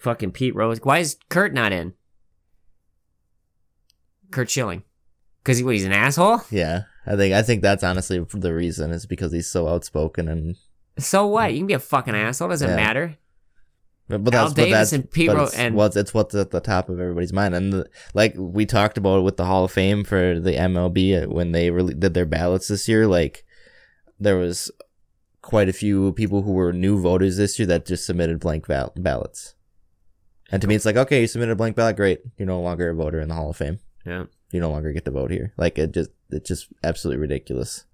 [0.00, 0.80] Fucking Pete Rose.
[0.82, 1.94] Why is Curt not in?
[4.30, 4.82] Curt Schilling.
[5.42, 6.40] Because he, what, he's an asshole?
[6.50, 6.82] Yeah.
[7.06, 10.56] I think I think that's honestly the reason is because he's so outspoken and
[10.98, 11.52] So what?
[11.52, 12.48] You can be a fucking asshole.
[12.48, 12.76] Doesn't Yeah.
[12.76, 13.16] matter.
[14.08, 16.14] But but Al that's but Davis that's and Pete but Ro- it's, and- well, it's,
[16.14, 19.36] what's at the top of everybody's mind and the, like we talked about it with
[19.36, 22.88] the Hall of Fame for the MLB uh, when they really did their ballots this
[22.88, 23.44] year like
[24.20, 24.70] there was
[25.42, 28.92] quite a few people who were new voters this year that just submitted blank val-
[28.96, 29.54] ballots.
[30.50, 32.20] And to me it's like okay, you submitted a blank ballot, great.
[32.38, 33.80] You're no longer a voter in the Hall of Fame.
[34.04, 34.24] Yeah.
[34.52, 35.52] you no longer get to vote here.
[35.56, 37.84] Like it just it's just absolutely ridiculous.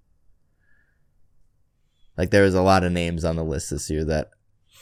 [2.17, 4.29] Like there was a lot of names on the list this year that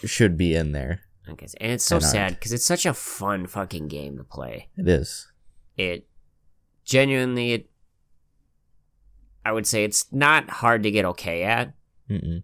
[0.05, 1.01] should be in there.
[1.27, 1.53] I guess.
[1.61, 4.69] And it's so And sad because it's such a fun fucking game to play.
[4.77, 5.27] It is.
[5.77, 6.07] It
[6.83, 7.69] genuinely, it,
[9.45, 11.73] I would say it's not hard to get okay at.
[12.09, 12.43] Mm-mm.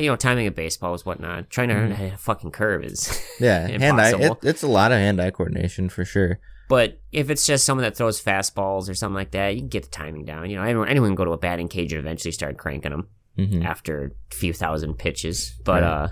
[0.00, 1.48] You know, timing of baseballs, whatnot.
[1.48, 1.78] Trying to Mhm.
[1.78, 3.22] earn a fucking curve is.
[3.40, 4.12] Yeah, hand eye.
[4.18, 6.40] It, it's a lot of hand eye coordination for sure.
[6.68, 9.84] but if it's just someone that throws fastballs or something like that, you can get
[9.84, 10.50] the timing down.
[10.50, 13.08] You know, anyone, anyone can go to a batting cage and eventually start cranking them
[13.36, 15.54] hmm after a few thousand pitches.
[15.64, 15.88] But Right.
[16.04, 16.08] uh,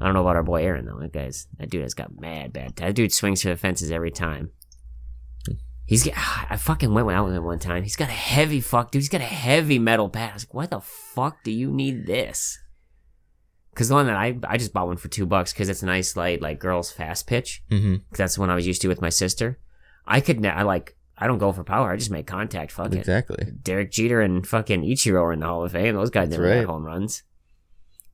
[0.00, 0.98] I don't know about our boy Aaron though.
[0.98, 2.76] That guy's that dude has got mad bad.
[2.76, 4.50] That dude swings for the fences every time.
[5.86, 6.14] He's get,
[6.48, 7.82] I fucking went out with him one time.
[7.82, 9.02] He's got a heavy fuck, dude.
[9.02, 10.30] He's got a heavy metal bat.
[10.30, 12.60] I was like, why the fuck do you need this?
[13.74, 15.86] Because the one that I I just bought one for two bucks because it's a
[15.86, 17.62] nice light like girls fast pitch.
[17.68, 19.58] hmm 'Cause that's the one I was used to with my sister.
[20.06, 21.90] I could I like I don't go for power.
[21.90, 22.70] I just make contact.
[22.72, 22.98] Fuck it.
[22.98, 23.46] Exactly.
[23.62, 25.94] Derek Jeter and fucking Ichiro are in the Hall of Fame.
[25.96, 26.64] Those guys That's never right.
[26.66, 27.24] home runs.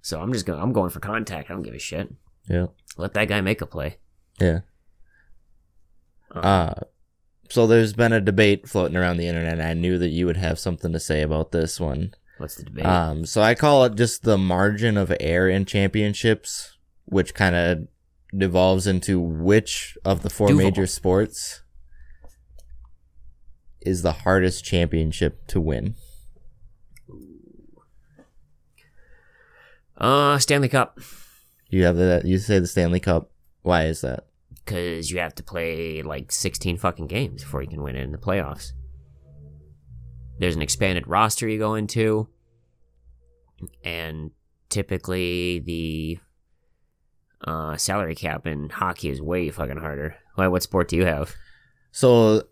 [0.07, 0.62] So I'm just going.
[0.62, 1.51] I'm going for contact.
[1.51, 2.14] I don't give a shit.
[2.49, 2.66] Yeah.
[2.97, 3.97] Let that guy make a play.
[4.40, 4.61] Yeah.
[6.33, 6.75] Uh, Uh
[7.49, 9.55] so there's been a debate floating around the internet.
[9.55, 12.14] And I knew that you would have something to say about this one.
[12.38, 12.87] what's the debate?
[12.87, 17.88] Um, so I call it just the margin of error in championships, which kind of
[18.37, 20.66] devolves into which of the four Duval.
[20.66, 21.62] major sports
[23.81, 25.97] is the hardest championship to win.
[29.99, 30.99] Uh, Stanley Cup
[31.69, 32.25] You have that.
[32.25, 33.31] You say the Stanley Cup.
[33.63, 34.27] Why is that?
[34.67, 38.13] because you have to play like 16 fucking games before you can win it in
[38.13, 38.73] the playoffs.
[40.39, 42.29] There's an expanded roster you go into,
[43.83, 44.33] and
[44.69, 46.19] typically the
[47.43, 50.17] uh, salary cap in hockey is way fucking harder.
[50.35, 50.49] Why?
[50.49, 51.35] What sport do you have?
[51.93, 52.43] So,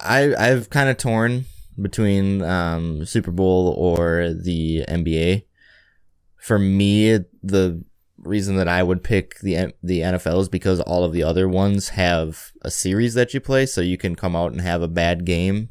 [0.00, 1.44] I I've kind of torn
[1.80, 5.44] between um, Super Bowl or the NBA.
[6.40, 7.84] For me, the
[8.18, 11.90] reason that I would pick the the NFL is because all of the other ones
[11.90, 15.24] have a series that you play, so you can come out and have a bad
[15.24, 15.70] game,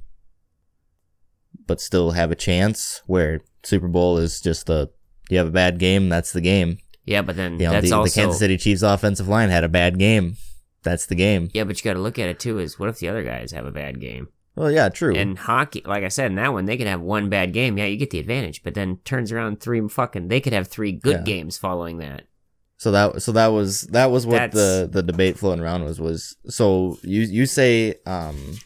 [1.67, 3.01] but still have a chance.
[3.05, 4.89] Where Super Bowl is just the
[5.29, 6.79] you have a bad game, that's the game.
[7.05, 9.63] Yeah, but then You know, that's the, also the Kansas City Chiefs offensive line had
[9.63, 10.37] a bad game.
[10.83, 11.49] That's the game.
[11.53, 12.59] yeah, but you got to look at it too.
[12.59, 14.29] Is what if the other guys have a bad game?
[14.59, 15.15] Well, yeah, true.
[15.15, 17.77] And hockey, like I said, in that one they could have one bad game.
[17.77, 20.27] Yeah, you get the advantage, but then turns around three fucking.
[20.27, 21.23] They could have three good Yeah.
[21.23, 22.23] games following that.
[22.75, 26.01] So that so that was that was what That's- the the debate floating around was
[26.01, 28.57] was so you you say um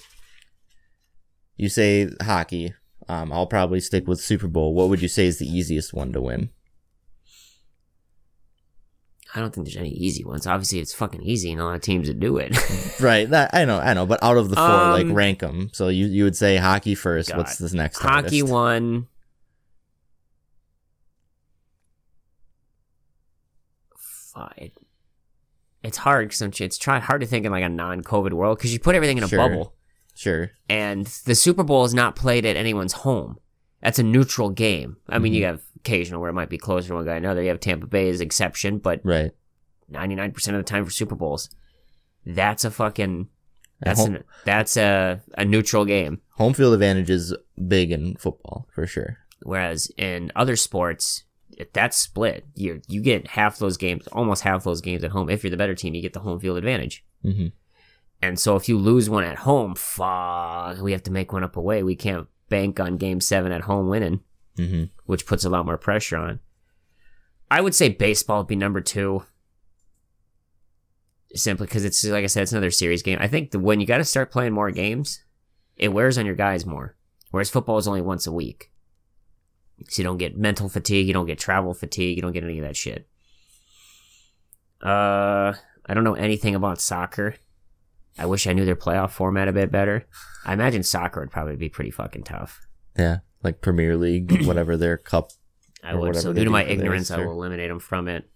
[1.58, 2.73] you say hockey
[3.08, 4.73] um I'll probably stick with Super Bowl.
[4.73, 6.49] What would you say is the easiest one to win?
[9.35, 10.45] I don't think there's any easy ones.
[10.45, 12.55] Obviously, it's fucking easy, and a lot of teams that do it.
[13.01, 15.69] Right, that I know, I know, but out of the four, like Um, rank them.
[15.73, 17.29] So you you would say hockey first.
[17.29, 17.37] God.
[17.39, 18.03] What's this next?
[18.03, 18.13] One?
[18.13, 18.51] Hockey hardest?
[18.53, 19.07] one.
[23.97, 24.71] Fine.
[25.83, 28.79] It's hard because it's try hard to think in like a non-COVID world because you
[28.79, 29.37] put everything in a Sure.
[29.39, 29.73] bubble,
[30.15, 30.51] Sure.
[30.69, 33.37] and the Super Bowl is not played at anyone's home.
[33.81, 34.97] That's a neutral game.
[35.09, 35.37] I mean, Mm-hmm.
[35.39, 37.41] you have occasional where it might be closer to one guy another.
[37.41, 39.31] You have Tampa Bay as exception, but Right.
[39.89, 41.49] ninety-nine percent of the time for Super Bowls,
[42.25, 43.27] that's a fucking
[43.81, 46.21] that's home, an, that's a a neutral game.
[46.31, 47.35] home field advantage is
[47.67, 49.17] big in football for sure.
[49.41, 52.45] Whereas in other sports, if that's split.
[52.55, 55.29] You you get half those games, almost half those games at home.
[55.29, 57.03] If you're the better team, you get the home field advantage.
[57.21, 57.47] hmm
[58.21, 61.57] And so if you lose one at home, fuck, we have to make one up
[61.57, 61.83] away.
[61.83, 64.21] We can't bank on game seven at home winning,
[64.57, 66.39] hmm which puts a lot more pressure on.
[67.51, 69.23] I would say baseball would be number two.
[71.35, 73.17] Simply because it's like I said, it's another series game.
[73.19, 75.23] I think the, when you got to start playing more games,
[75.75, 76.95] it wears on your guys more.
[77.31, 78.71] Whereas football is only once a week,
[79.89, 82.59] so you don't get mental fatigue, you don't get travel fatigue, you don't get any
[82.59, 83.07] of that shit.
[84.81, 85.53] Uh,
[85.85, 87.35] I don't know anything about soccer.
[88.17, 90.05] I wish I knew their playoff format a bit better.
[90.45, 92.67] I imagine soccer would probably be pretty fucking tough.
[92.97, 95.32] Yeah, like Premier League, whatever their cup.
[95.84, 96.15] I would.
[96.15, 98.29] So due to my ignorance, I will eliminate them from it.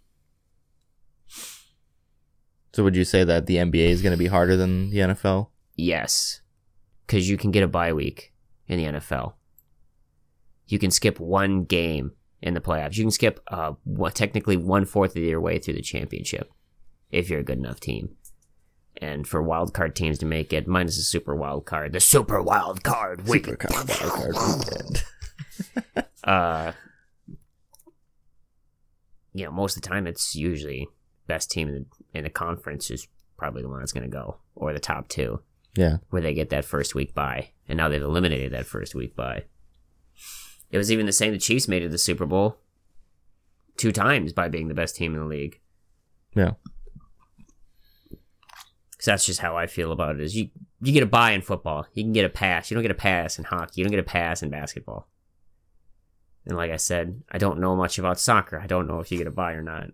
[2.73, 5.49] So would you say that the NBA is going to be harder than the NFL?
[5.75, 6.41] Yes,
[7.05, 8.33] because you can get a bye week
[8.67, 9.33] in the NFL.
[10.67, 12.97] You can skip one game in the playoffs.
[12.97, 16.51] You can skip uh, what, technically one fourth of your way through the championship
[17.09, 18.15] if you're a good enough team.
[18.99, 22.41] And for wild card teams to make it, minus a super wild card, the super
[22.41, 23.45] wild card week.
[23.45, 25.03] Super wild card weekend.
[26.23, 26.71] uh,
[29.33, 30.87] you know, most of the time it's usually
[31.27, 33.07] best team in the, in the conference is
[33.37, 35.41] probably the one that's going to go, or the top two,
[35.75, 37.49] Yeah, where they get that first week bye.
[37.69, 39.43] And now they've eliminated that first week bye.
[40.71, 41.33] It was even the same.
[41.33, 42.57] The Chiefs made it to the Super Bowl
[43.77, 45.59] two times by being the best team in the league.
[46.33, 46.53] yeah,
[48.99, 50.21] So that's just how I feel about it.
[50.21, 50.49] Is you
[50.81, 52.69] you get a buy in football, you can get a pass.
[52.69, 53.73] You don't get a pass in hockey.
[53.75, 55.07] You don't get a pass in basketball.
[56.45, 58.59] And like I said, I don't know much about soccer.
[58.59, 59.89] I don't know if you get a buy or not.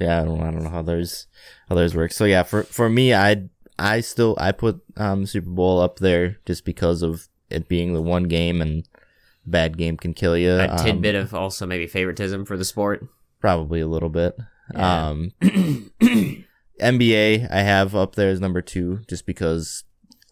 [0.00, 0.20] yeah.
[0.20, 1.26] I don't, I don't know how those
[1.68, 2.12] how theirs work.
[2.12, 3.44] So yeah, for for me, I
[3.78, 8.02] I still I put um Super Bowl up there just because of it being the
[8.02, 8.88] one game and
[9.46, 10.58] bad game can kill you.
[10.58, 13.06] A tidbit of also maybe favoritism for the sport.
[13.40, 14.36] probably a little bit.
[14.74, 15.08] Yeah.
[15.08, 15.32] Um,
[16.80, 19.84] NBA I have up there as number two just because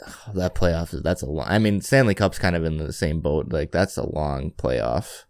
[0.07, 1.46] ugh, that playoff is that's a long.
[1.48, 3.52] I mean Stanley Cup's kind of in the same boat.
[3.52, 5.24] Like that's a long playoff.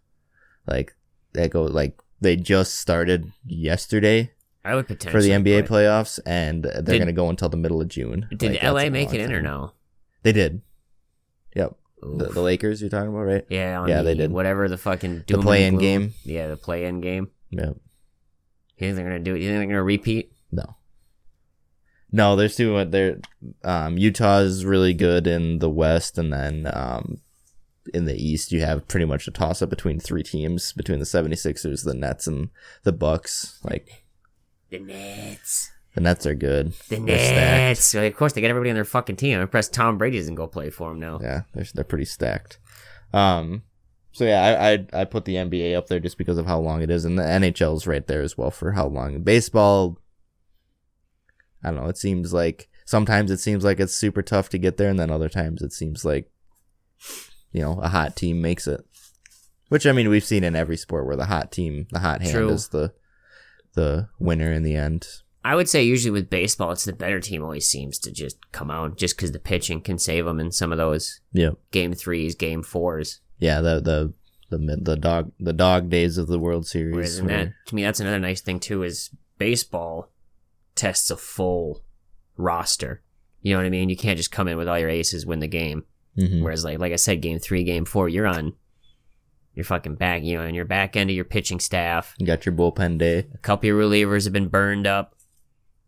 [0.67, 0.95] Like
[1.33, 4.31] they go like they just started yesterday
[4.63, 7.81] I would for the NBA put- playoffs, and they're Did- to go until the middle
[7.81, 8.27] of June.
[8.35, 9.73] Did Like, LA make it in or no?
[10.23, 10.61] They did.
[11.55, 11.75] Yep.
[12.01, 13.45] The, the Lakers you're talking about, right?
[13.49, 14.31] yeah, on yeah, the, they did.
[14.31, 16.13] Whatever the fucking The play-in game.
[16.23, 17.29] Yeah, the play-in game.
[17.51, 17.67] Yep.
[17.67, 17.75] You
[18.79, 19.41] think they're gonna do it?
[19.41, 20.33] You think they're gonna repeat?
[22.15, 22.35] No.
[22.35, 22.83] There's two.
[22.85, 23.19] They're
[23.63, 27.17] um, Utah's really good in the West, and then um,
[27.93, 31.05] in the East, you have pretty much a toss up between three teams between the
[31.05, 32.49] 76ers, the Nets, and
[32.83, 33.59] the Bucks.
[33.63, 34.05] Like
[34.69, 35.71] The Nets.
[35.93, 36.73] the Nets are good.
[36.89, 37.05] The They're.
[37.05, 37.83] Nets.
[37.83, 39.35] So, of course, they get everybody on their fucking team.
[39.35, 41.19] I'm impressed Tom Brady doesn't go play for them now.
[41.21, 42.57] Yeah, they're they're pretty stacked.
[43.13, 43.63] Um,
[44.11, 46.81] so yeah, I, I I put the NBA up there just because of how long
[46.81, 49.21] it is, and the NHL's right there as well for how long.
[49.21, 49.97] Baseball,
[51.65, 51.89] I don't know.
[51.89, 55.09] It seems like sometimes it seems like it's super tough to get there, and then
[55.09, 56.29] other times it seems like
[57.51, 58.85] you know a hot team makes it.
[59.69, 62.33] Which I mean, we've seen in every sport where the hot team, the hot hand,
[62.33, 62.49] True.
[62.49, 62.93] is the
[63.73, 65.07] the winner in the end.
[65.43, 68.71] I would say usually with baseball, it's the better team always seems to just come
[68.71, 71.19] out just because the pitching can save them in some of those
[71.71, 73.21] game threes, game fours.
[73.39, 73.61] Yeah.
[73.61, 74.13] The the
[74.57, 77.21] the the dog the dog days of the World Series.
[77.21, 80.11] Where- that, to me, that's another nice thing too is baseball
[80.75, 81.83] tests a full
[82.37, 83.01] roster.
[83.41, 83.89] You know what I mean?
[83.89, 85.85] You can't just come in with all your aces, win the game.
[86.17, 86.41] Mhm.
[86.41, 88.53] Whereas, like like I said, game three, game four, you're on
[89.53, 92.13] your fucking back, you know, and your back end of your pitching staff.
[92.17, 93.27] You got your bullpen day.
[93.33, 95.15] A couple of your relievers have been burned up.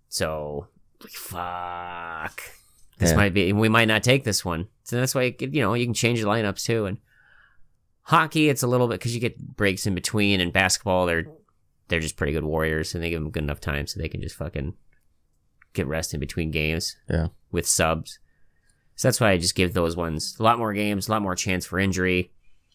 [0.09, 0.67] So,
[1.09, 2.41] fuck.
[2.99, 3.15] This Yeah.
[3.17, 4.67] might be, we might not take this one.
[4.83, 6.85] So that's why, you know, you can change the lineups too.
[6.85, 6.97] And
[8.03, 10.39] hockey, it's a little bit, because you get breaks in between.
[10.41, 11.25] And basketball, they're,
[11.87, 12.93] they're just pretty good warriors.
[12.93, 14.73] And they give them good enough time so they can just fucking
[15.73, 17.27] get rest in between games Yeah.
[17.51, 18.19] with subs.
[18.95, 21.35] So that's why I just give those ones a lot more games, a lot more
[21.35, 22.31] chance for injury.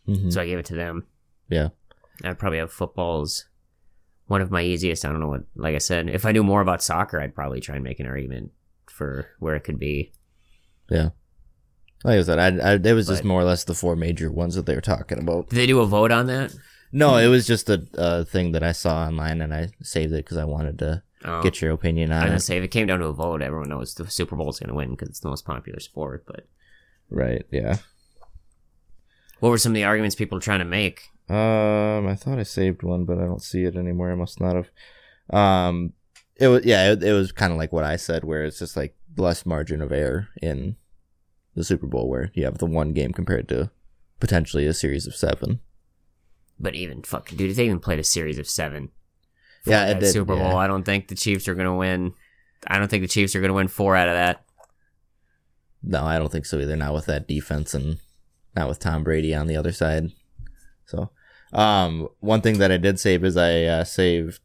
[0.09, 0.33] Mhm.
[0.33, 1.07] So I gave it to them.
[1.49, 1.69] Yeah.
[2.23, 3.47] I'd probably have footballs
[4.27, 5.05] one of my easiest.
[5.05, 7.61] I don't know what, like I said, if I knew more about soccer, I'd probably
[7.61, 8.53] try and make an argument
[8.89, 10.13] for where it could be.
[10.89, 11.11] Yeah.
[12.05, 14.55] Like I said, I, I it was just more or less the four major ones
[14.55, 15.51] that they were talking about.
[15.51, 16.55] Did they do a vote on that?
[16.93, 20.25] No, it was just a, a thing that I saw online and I saved it
[20.25, 22.41] because I wanted to Oh, get your opinion I on gonna it.
[22.41, 24.75] say if it came down to a vote, everyone knows the Super Bowl is gonna
[24.75, 26.25] win because it's the most popular sport.
[26.27, 26.47] But
[27.11, 27.45] Right.
[27.51, 27.79] Yeah.
[29.41, 31.03] what were some of the arguments people were trying to make?
[31.29, 34.11] Um, I thought I saved one, but I don't see it anymore.
[34.11, 34.71] I must not have.
[35.31, 35.93] Um,
[36.37, 38.77] it was yeah, it, it was kind of like what I said, where it's just
[38.77, 40.77] like less margin of error in
[41.55, 43.71] the Super Bowl, where you have the one game compared to
[44.21, 45.61] potentially a series of seven.
[46.61, 48.91] But even fucking dude, if they even played a series of seven,
[49.65, 50.51] Yeah, that did, Super Bowl.
[50.51, 50.57] yeah.
[50.57, 52.15] I don't think the Chiefs are gonna win.
[52.67, 54.45] I don't think the Chiefs are gonna win four out of that.
[55.83, 56.77] No, I don't think so either.
[56.77, 57.99] Not with that defense and
[58.55, 60.13] not with Tom Brady on the other side.
[60.87, 61.11] So,
[61.53, 64.41] um, one thing that I did save is I uh, saved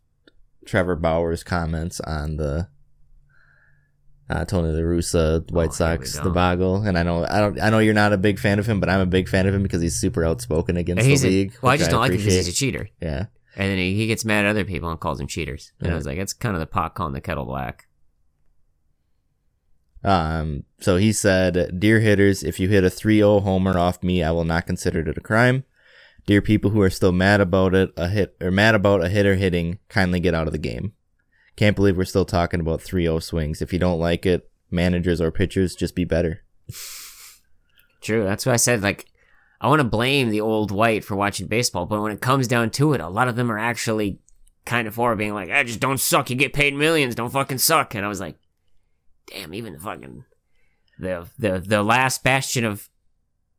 [0.65, 2.70] Trevor Bauer's comments on the
[4.30, 6.24] uh, Tony La Russa White Oh, Sox go.
[6.26, 8.80] debacle, and I know I don't I know you're not a big fan of him,
[8.80, 11.54] but I'm a big fan of him because he's super outspoken against the a- league.
[11.62, 12.90] well, I just don't like him because he's a cheater.
[13.02, 13.26] yeah.
[13.56, 15.72] And then he, he gets mad at other people and calls them cheaters.
[15.80, 15.94] And Yeah.
[15.94, 17.88] I was like, it's kind of the pot calling the kettle black.
[20.04, 24.24] Um, so he said, Dear hitters, if you hit a 3 0 homer off me,
[24.24, 25.63] I will not consider it a crime.
[26.28, 29.36] Dear people who are still mad about it, a hit or mad about a hitter
[29.36, 30.94] hitting, kindly get out of the game.
[31.58, 33.62] Can't believe we're still talking about 3 0 swings.
[33.62, 36.43] If you don't like it, managers or pitchers, just be better.
[38.00, 38.24] True.
[38.24, 38.82] That's what I said.
[38.82, 39.08] Like,
[39.60, 42.70] I want to blame the old white for watching baseball, but when it comes down
[42.72, 44.20] to it, a lot of them are actually
[44.65, 46.30] kind of for being like, I just don't suck.
[46.30, 47.15] You get paid millions.
[47.15, 47.96] Don't fucking suck.
[47.96, 48.36] And I was like,
[49.26, 50.26] damn, even the fucking
[51.00, 52.89] the the the last bastion of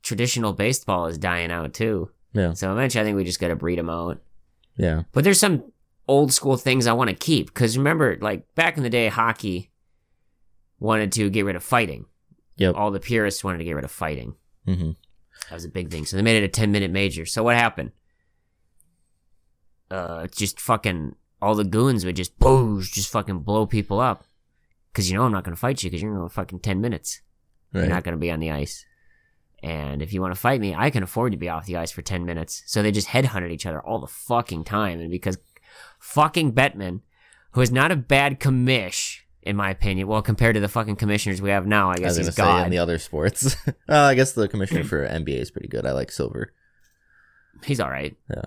[0.02, 2.10] traditional baseball is dying out too.
[2.32, 2.52] Yeah.
[2.52, 4.20] So eventually, I think we just got to breed them out.
[4.76, 5.02] Yeah.
[5.12, 5.64] But there's some
[6.08, 9.70] old school things I want to keep because remember, like back in the day, hockey
[10.80, 12.06] wanted to get rid of fighting.
[12.56, 12.74] Yep.
[12.74, 14.34] All the purists wanted to get rid of fighting.
[14.64, 14.92] hmm
[15.48, 16.04] That was a big thing.
[16.06, 17.24] So they made it a 10 minute major.
[17.26, 17.92] So what happened?
[19.90, 24.24] Uh, just fucking all the goons would just boosh, just fucking blow people up.
[24.92, 27.20] Cause you know I'm not gonna fight you because you're gonna go fucking 10 minutes.
[27.72, 27.82] Right.
[27.82, 28.84] You're not gonna be on the ice.
[29.62, 31.90] And if you want to fight me, I can afford to be off the ice
[31.90, 32.62] for 10 minutes.
[32.66, 35.00] So they just headhunted each other all the fucking time.
[35.00, 35.36] And because
[36.08, 37.00] fucking Bettman,
[37.52, 41.42] who is not a bad commish, in my opinion, well, compared to the fucking commissioners
[41.42, 43.56] we have now, I guess he's gonna in the other sports.
[43.66, 45.86] uh, I guess the commissioner for NBA is pretty good.
[45.86, 46.52] I like Silver.
[47.64, 48.16] He's all right.
[48.30, 48.42] Yeah.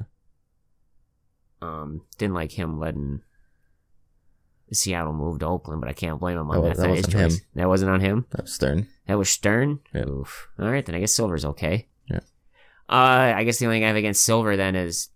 [1.61, 3.21] Um, didn't like him letting
[4.73, 6.81] Seattle move to Oakland, but I can't blame him on That that.
[6.83, 7.31] that wasn't him.
[7.55, 8.25] That wasn't on him.
[8.31, 8.87] That was Stern.
[9.07, 9.79] That was Stern.
[9.93, 10.07] Yeah.
[10.07, 10.49] Oof.
[10.57, 11.87] All right, then I guess Silver's okay.
[12.09, 12.21] Yeah.
[12.89, 15.09] Uh, I guess the only thing I have against Silver then is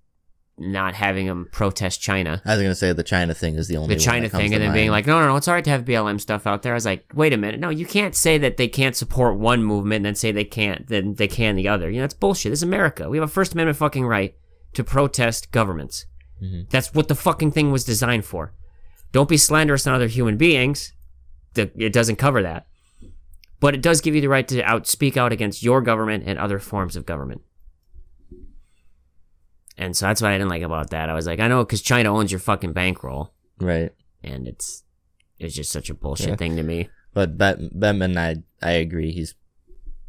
[0.57, 2.41] not having them protest China.
[2.45, 3.97] I was gonna say the China thing is the only thing.
[3.97, 5.83] The China thing, and then being like, no, no, no, it's all right to have
[5.83, 6.71] BLM stuff out there.
[6.73, 9.63] I was like, wait a minute, no, you can't say that they can't support one
[9.63, 11.89] movement and then say they can't, then they can the other.
[11.89, 12.51] You know, that's bullshit.
[12.51, 13.09] This is America.
[13.09, 14.35] We have a First Amendment fucking right
[14.73, 16.05] to protest governments.
[16.41, 16.69] Mhm.
[16.69, 18.53] That's what the fucking thing was designed for.
[19.11, 20.93] Don't be slanderous on other human beings.
[21.53, 22.65] The- It doesn't cover that.
[23.61, 26.37] But it does give you the right to out speak out against your government and
[26.37, 27.41] other forms of government.
[29.77, 31.09] And so that's what I didn't like about that.
[31.09, 33.91] I was like, I know because China owns your fucking bankroll right.
[34.23, 34.83] and it's
[35.39, 36.35] it's just such a bullshit Yeah.
[36.37, 36.89] thing to me.
[37.13, 39.11] But Bet- Bettman, I I agree.
[39.11, 39.35] He's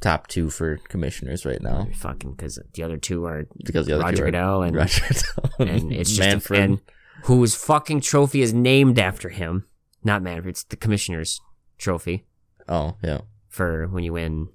[0.00, 4.04] top two for commissioners right now Fucking because the other two are because the other
[4.04, 6.60] Roger two are Goodell and Roger Goodell and it's just a, Manfred.
[6.60, 6.80] and
[7.24, 9.64] whose fucking trophy is named after him.
[10.04, 11.40] Not Manfred, it's the commissioner's
[11.78, 12.24] trophy
[12.68, 14.48] oh yeah, for when you win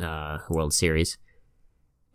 [0.00, 1.16] uh World Series.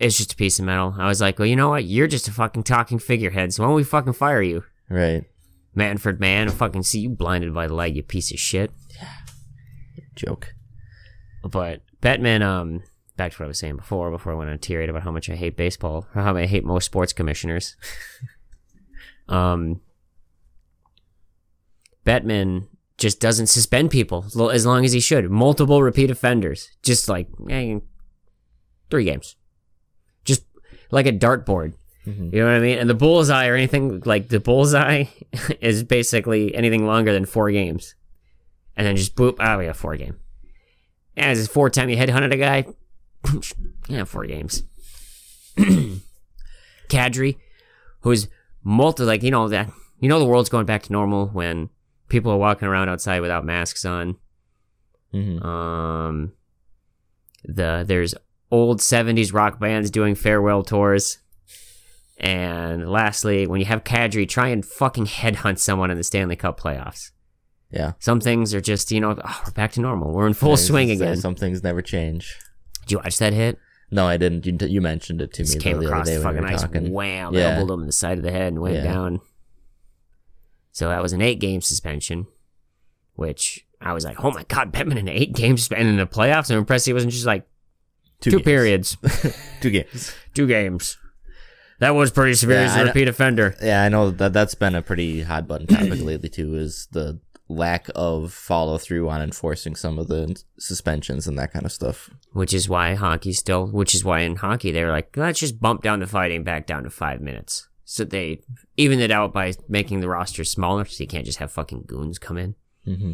[0.03, 0.93] It's just a piece of metal.
[0.97, 1.85] I was like, well, you know what?
[1.85, 3.53] You're just a fucking talking figurehead.
[3.53, 5.23] So why don't we fucking fire you, right.
[5.73, 6.49] Manfred man?
[6.49, 8.71] and fucking see you blinded by the light, you piece of shit.
[8.95, 9.07] Yeah.
[10.15, 10.53] Joke.
[11.43, 12.83] But Batman, um,
[13.15, 15.11] back to what I was saying before, before I went on a tirade about how
[15.11, 17.77] much I hate baseball, or how I hate most sports commissioners.
[19.29, 19.79] um,
[22.03, 25.29] Batman just doesn't suspend people as long as he should.
[25.29, 27.79] Multiple repeat offenders, just like eh,
[28.89, 29.35] three games,
[30.93, 31.73] like a dartboard.
[32.05, 32.33] Mhm.
[32.33, 32.77] You know what I mean?
[32.77, 35.05] And the bullseye or anything like the bullseye
[35.61, 37.95] is basically anything longer than four games,
[38.75, 39.35] and then just boop.
[39.39, 40.17] Oh, we have four game.
[41.15, 42.65] Yeah, is it four time you headhunted a guy?
[43.87, 44.63] yeah, four games.
[46.89, 47.37] Kadri,
[48.01, 48.27] who's
[48.63, 51.69] multi like you know that you know the world's going back to normal when
[52.09, 54.17] people are walking around outside without masks on.
[55.13, 55.43] Mhm.
[55.43, 56.33] Um,
[57.45, 58.13] the there's
[58.53, 61.17] old '70s rock bands doing farewell tours,
[62.17, 66.59] and lastly, when you have Kadri, try and fucking headhunt someone in the Stanley Cup
[66.59, 67.11] playoffs.
[67.71, 67.93] Yeah.
[67.99, 70.11] Some things are just you know oh, we're back to normal.
[70.13, 71.17] We're in full Yeah, swing again.
[71.17, 72.37] Some things never change.
[72.81, 73.57] Did you watch that hit?
[73.89, 74.45] No, I didn't.
[74.45, 76.91] You, you mentioned it to me Just the came other across the fucking ice, talking.
[76.91, 77.57] wham, Yeah.
[77.57, 78.83] elbowed him in the side of the head and went Yeah.
[78.83, 79.21] down.
[80.71, 82.25] So that was an eight game suspension,
[83.15, 86.49] which I was like, oh my god, Bettman in eight games and in the playoffs.
[86.51, 87.47] I'm impressed he wasn't just like
[88.31, 88.43] two, games.
[88.43, 88.97] periods,
[89.61, 90.13] Two games.
[90.33, 90.97] two games.
[91.79, 93.55] That was pretty severe Yeah, as a know- repeat offender.
[93.61, 96.55] Yeah, I know that that's been a pretty hot button topic lately too.
[96.55, 97.19] Is the
[97.49, 102.09] lack of follow through on enforcing some of the suspensions and that kind of stuff.
[102.31, 105.81] Which is why hockey still, which is why in hockey they're like, let's just bump
[105.83, 107.67] down the fighting back down to five minutes.
[107.83, 108.39] So they
[108.77, 112.17] evened it out by making the roster smaller, so you can't just have fucking goons
[112.17, 112.55] come in.
[112.87, 113.13] Mm-hmm.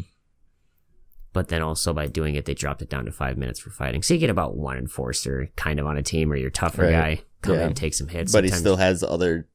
[1.32, 4.02] But then also by doing it, they dropped it down to five minutes for fighting.
[4.02, 6.90] So you get about one enforcer kind of on a team, or your tougher Right.
[6.92, 7.66] guy come Yeah.
[7.68, 8.32] in, take some hits.
[8.32, 9.46] But he still has other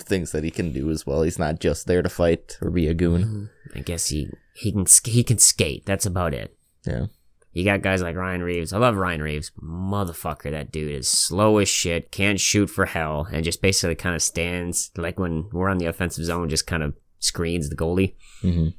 [0.00, 1.22] things that he can do as well.
[1.22, 3.48] He's not just there to fight or be a goon.
[3.76, 5.86] I guess he he can he can skate.
[5.86, 6.56] That's about it.
[6.84, 7.06] Yeah.
[7.52, 8.72] You got guys like Ryan Reaves.
[8.72, 9.52] I love Ryan Reaves.
[9.62, 14.16] Motherfucker, that dude is slow as shit, can't shoot for hell, and just basically kind
[14.16, 18.14] of stands like when we're on the offensive zone, just kind of screens the goalie.
[18.42, 18.70] Mm-hmm.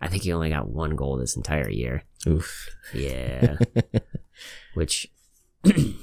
[0.00, 2.04] I think he only got one goal this entire year.
[2.26, 2.70] Oof.
[2.94, 3.56] Yeah.
[4.74, 5.10] Which
[5.64, 5.96] it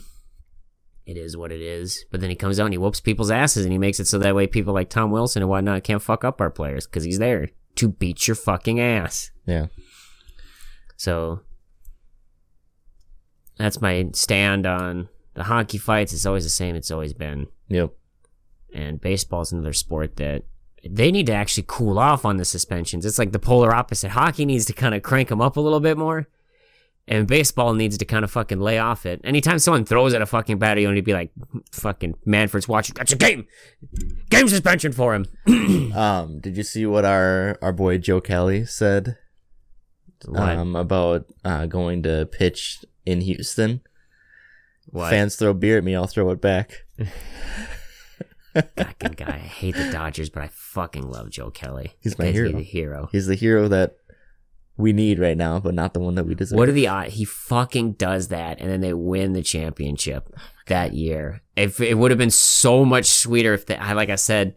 [1.06, 2.06] is what it is.
[2.12, 4.20] But then he comes out and he whoops people's asses and he makes it so
[4.20, 7.20] that way people like Tom Wilson and whatnot can't fuck up our players because he's
[7.20, 9.32] there to beat your fucking ass.
[9.46, 9.68] Yeah.
[10.96, 11.42] So
[13.58, 16.14] that's my stand on the hockey fights.
[16.14, 16.76] It's always the same.
[16.76, 17.48] It's always been.
[17.70, 17.94] Yep.
[18.74, 20.44] And baseball's another sport that
[20.92, 23.06] they need to actually cool off on the suspensions.
[23.06, 24.10] It's like the polar opposite.
[24.12, 26.28] Hockey needs to kind of crank them up a little bit more.
[27.10, 29.22] And baseball needs to kind of fucking lay off it.
[29.24, 31.32] Anytime someone throws at a fucking batter, you need to be like,
[31.72, 32.96] fucking Manfred's watching.
[32.98, 33.48] That's a game.
[34.30, 35.26] Game suspension for him.
[35.96, 39.18] Um, did you see what our our boy Joe Kelly said
[40.26, 40.42] What?
[40.58, 43.82] um about uh going to pitch in Houston?
[44.88, 45.10] what?
[45.10, 46.84] Fans throw beer at me, I'll throw it back.
[48.64, 49.28] Fucking guy.
[49.36, 51.94] I hate the Dodgers, but I fucking love Joe Kelly.
[52.00, 52.52] He's my That hero.
[52.52, 53.10] The hero.
[53.12, 53.96] He's the hero that
[54.78, 56.58] we need right now, but not the one that we deserve.
[56.58, 57.16] What are the odds?
[57.16, 60.30] He fucking does that, and then they win the championship
[60.68, 61.42] that year.
[61.56, 64.56] If it would have been so much sweeter if they, I like I said,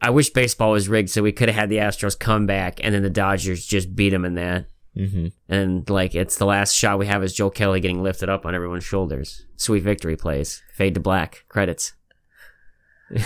[0.00, 2.94] I wish baseball was rigged so we could have had the Astros come back, and
[2.94, 4.66] then the Dodgers just beat them in that.
[4.96, 8.46] hmm And like it's the last shot we have is Joe Kelly getting lifted up
[8.46, 9.46] on everyone's shoulders.
[9.56, 10.62] Sweet victory plays.
[10.74, 11.44] Fade to black.
[11.48, 11.92] Credits.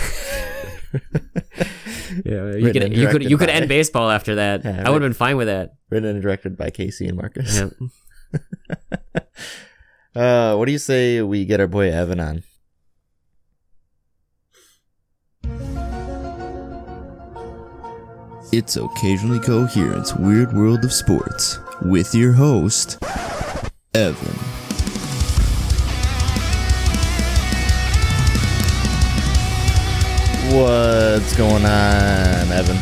[2.25, 4.63] Yeah, you could you could you could end baseball after that.
[4.63, 5.75] Yeah, I would have been fine with that.
[5.89, 7.59] Written and directed by Casey and Marcus.
[7.59, 7.69] Yeah.
[10.15, 12.41] Uh, what do you say we get our boy Evan on?
[18.51, 22.97] It's occasionally coherent's weird world of sports with your host,
[23.93, 24.56] Evan.
[30.49, 32.77] What's going on, Evan?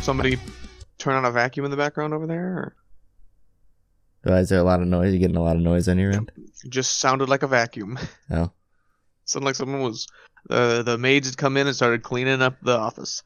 [0.00, 0.36] Somebody
[0.98, 2.74] turn on a vacuum in the background over there?
[4.24, 5.12] Or Uh, Is there a lot of noise?
[5.12, 6.30] You getting a lot of noise on your end?
[6.36, 7.98] it just sounded like a vacuum.
[8.30, 8.50] Oh,
[9.24, 10.08] sounded like someone was.
[10.50, 13.22] Uh, the maids had come in and started cleaning up the office.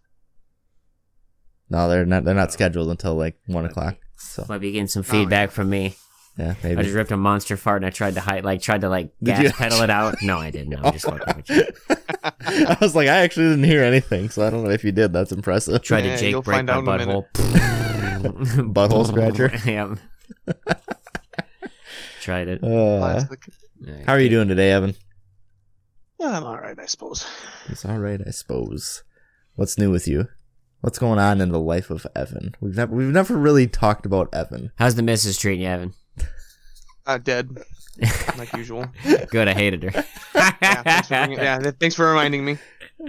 [1.71, 2.25] No, they're not.
[2.25, 3.97] They're not scheduled until like one o'clock.
[4.17, 5.97] So Might be getting some Oh, feedback from me.
[6.39, 6.81] yeah, maybe.
[6.81, 9.13] I just ripped a monster fart and I tried to hide, like, tried to like
[9.23, 9.51] Did gas you?
[9.53, 10.17] pedal it out.
[10.23, 10.75] No, I didn't.
[10.75, 11.65] I'm just fucking with you.
[12.41, 15.13] I was like, I actually didn't hear anything, so I don't know if you did.
[15.13, 15.83] That's impressive.
[15.83, 17.27] Tried Yeah, to Jake you'll break find my out in a butthole.
[18.73, 19.53] Butthole scratcher?
[19.71, 19.99] yep.
[22.21, 22.63] Tried it.
[22.65, 23.49] Uh, Plastic.
[24.07, 24.95] how are you doing today, Evan?
[26.19, 27.27] Yeah, I'm alright, I suppose.
[27.69, 29.03] It's all right, I suppose.
[29.55, 30.29] What's new with you?
[30.81, 32.55] What's going on in the life of Evan?
[32.61, 34.71] We've never we've never really talked about Evan.
[34.77, 35.95] How's the missus treating you, Evan?
[37.07, 37.57] Uh, dead,
[38.39, 38.87] like usual.
[39.31, 39.49] Good.
[39.49, 40.05] I hated her.
[40.63, 42.59] Yeah, thanks for, bringing- yeah, thanks for reminding me.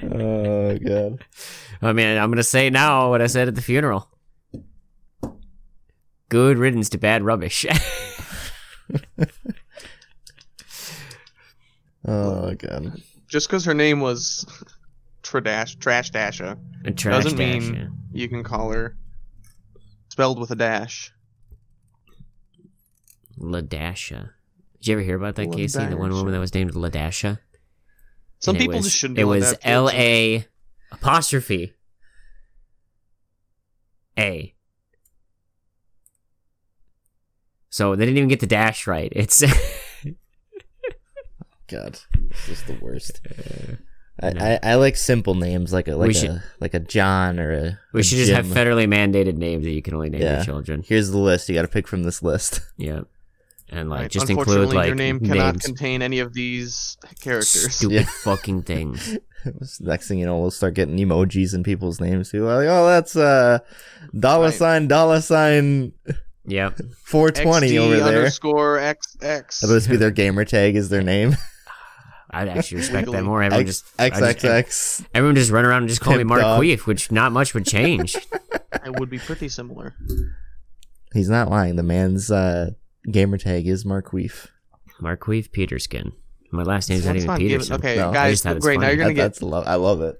[0.01, 1.23] Oh god.
[1.81, 4.09] I mean, I'm gonna say now what I said at the funeral.
[6.29, 7.65] Good riddance to bad rubbish.
[12.05, 13.01] Oh god.
[13.27, 14.45] Just because her name was
[15.27, 17.87] Tradash, Trash Dasha, And trash doesn't dash, mean yeah.
[18.11, 18.95] you can call her
[20.09, 21.11] spelled with a dash.
[23.37, 24.29] Ladasha.
[24.79, 25.85] Did you ever hear about that, Casey?
[25.85, 27.39] The one woman that was named Ladasha.
[28.39, 29.95] Some And people was- just shouldn't It was that, L folks.
[29.97, 30.45] A
[30.91, 31.73] apostrophe
[34.17, 34.53] A.
[37.69, 39.11] So they didn't even get the dash right.
[39.15, 39.43] It's
[41.67, 41.99] God.
[42.29, 43.21] This is the worst.
[44.21, 44.43] I, no.
[44.45, 47.79] I, I like simple names like a like We a like a John or a
[47.93, 50.37] we a should just have federally mandated names that you can only name Yeah.
[50.37, 50.83] your children.
[50.85, 51.47] Here's the list.
[51.49, 52.61] You got to pick from this list.
[52.77, 53.01] Yeah,
[53.69, 57.73] and like Right, just include like your name cannot names, contain any of these characters.
[57.75, 58.03] stupid Yeah.
[58.23, 59.17] fucking things.
[59.79, 62.43] Next thing you know, we'll start getting emojis in people's names too.
[62.45, 63.59] Like, oh, that's uh,
[64.17, 64.53] dollar Right.
[64.53, 65.93] sign, dollar sign,
[66.45, 66.79] Yep.
[67.05, 68.05] 420 XD over there.
[68.19, 69.59] underscore XX.
[69.59, 71.35] That'll just be their gamer tag is their name.
[72.41, 73.41] I'd actually respect that more.
[73.43, 75.05] Everyone X, just I just- XXX.
[75.13, 76.61] everyone just run around and just call me Pimp Mark dog.
[76.61, 78.15] Queef, which not much would change.
[78.85, 79.95] It would be pretty similar.
[81.13, 81.75] He's not lying.
[81.77, 82.71] The man's uh,
[83.09, 84.47] gamer tag is Marqueef.
[85.01, 86.13] Mark Queef Peterskin.
[86.51, 88.79] My last name's not Let's even not give it- Okay, No, guys, just thought great.
[88.79, 90.15] Now you're gonna That- get that's lo- I love it.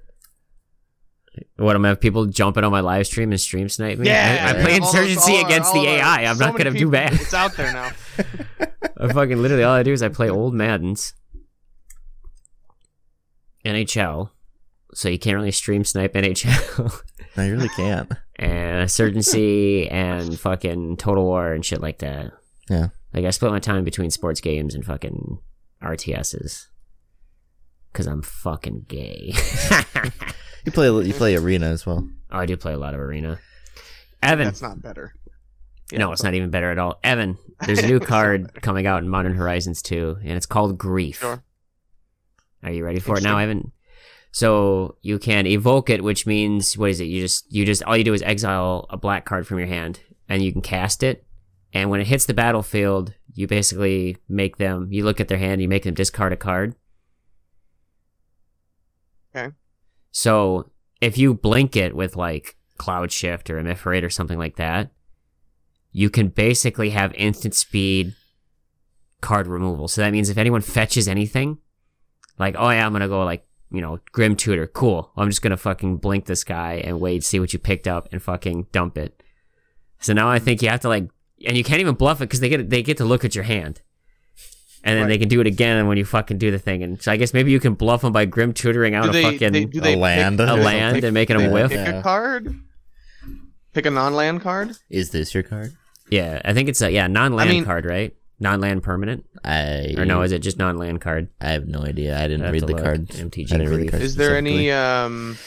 [1.56, 4.06] What I'm gonna have people jumping on my live stream and stream snipe me?
[4.08, 4.52] yeah.
[4.54, 6.24] I, I play all those- insurgency against all the AI.
[6.24, 7.12] I'm so not gonna do bad.
[7.14, 7.90] It's out there now.
[9.00, 11.14] I fucking literally all I do is I play old Madden's,
[13.64, 14.30] NHL,
[14.94, 17.02] so you can't really stream snipe NHL,
[17.36, 18.10] No, you really can't.
[18.36, 22.32] and insurgency and fucking Total War and shit like that.
[22.70, 22.88] Yeah.
[23.12, 25.38] Like I split my time between sports games and fucking
[25.82, 26.66] RTSs.
[27.94, 29.32] Cause I'm fucking gay.
[30.64, 32.06] You play you play arena as well.
[32.30, 33.38] oh, I do play a lot of arena.
[34.22, 35.14] Evan, That's not better.
[35.90, 36.98] Yeah, no, it's not even better at all.
[37.02, 41.20] Evan, there's a new card coming out in Modern Horizons 2, and it's called Grief.
[41.20, 41.42] Sure.
[42.62, 43.72] Are you ready for it now, Evan?
[44.30, 47.04] So you can evoke it, which means what is it?
[47.04, 50.00] You just you just all you do is exile a black card from your hand,
[50.28, 51.24] and you can cast it.
[51.72, 54.88] And when it hits the battlefield, you basically make them.
[54.90, 56.74] You look at their hand, you make them discard a card.
[59.34, 59.54] Okay.
[60.10, 64.90] So if you blink it with like Cloud Shift or Ephemerate or something like that,
[65.92, 68.14] you can basically have instant speed
[69.20, 69.88] card removal.
[69.88, 71.58] So that means if anyone fetches anything,
[72.38, 75.10] like, oh yeah, I'm gonna go like, you know, Grim Tutor, cool.
[75.16, 78.22] I'm just gonna fucking blink this guy and wait, see what you picked up and
[78.22, 79.22] fucking dump it.
[80.00, 81.08] So now I think you have to like,
[81.46, 83.44] and you can't even bluff it because they get they get to look at your
[83.44, 83.80] hand.
[84.84, 85.08] And then Right.
[85.08, 86.84] they can do it again when you fucking do the thing.
[86.84, 89.12] And so I guess maybe you can bluff them by Grim Tutoring out Do a
[89.12, 90.38] they, fucking they, do they a land.
[90.38, 91.04] Pick, a land something.
[91.08, 91.52] and making them Yeah.
[91.52, 91.70] whiff.
[91.70, 91.98] pick Yeah.
[91.98, 92.54] a card?
[93.74, 94.76] Pick a non-land card?
[94.88, 95.72] Is this your card?
[96.10, 98.14] Yeah, I think it's a yeah non-land I mean- card, right?
[98.40, 100.22] Non-land permanent, I or no?
[100.22, 101.28] Is it just non-land card?
[101.40, 102.16] I have no idea.
[102.16, 102.82] I I didn't have read the look.
[102.84, 103.20] cards.
[103.20, 103.90] MTG I didn't read the Grief.
[103.90, 104.72] cards Is there any specifically.
[104.72, 105.38] um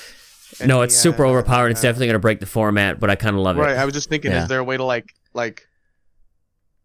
[0.65, 1.69] no, it's super uh, overpowered.
[1.71, 3.73] It's uh, definitely gonna break the format, but I kind of love Right, it.
[3.75, 3.79] Right.
[3.81, 4.43] I was just thinking Yeah.
[4.43, 5.67] is there a way to like like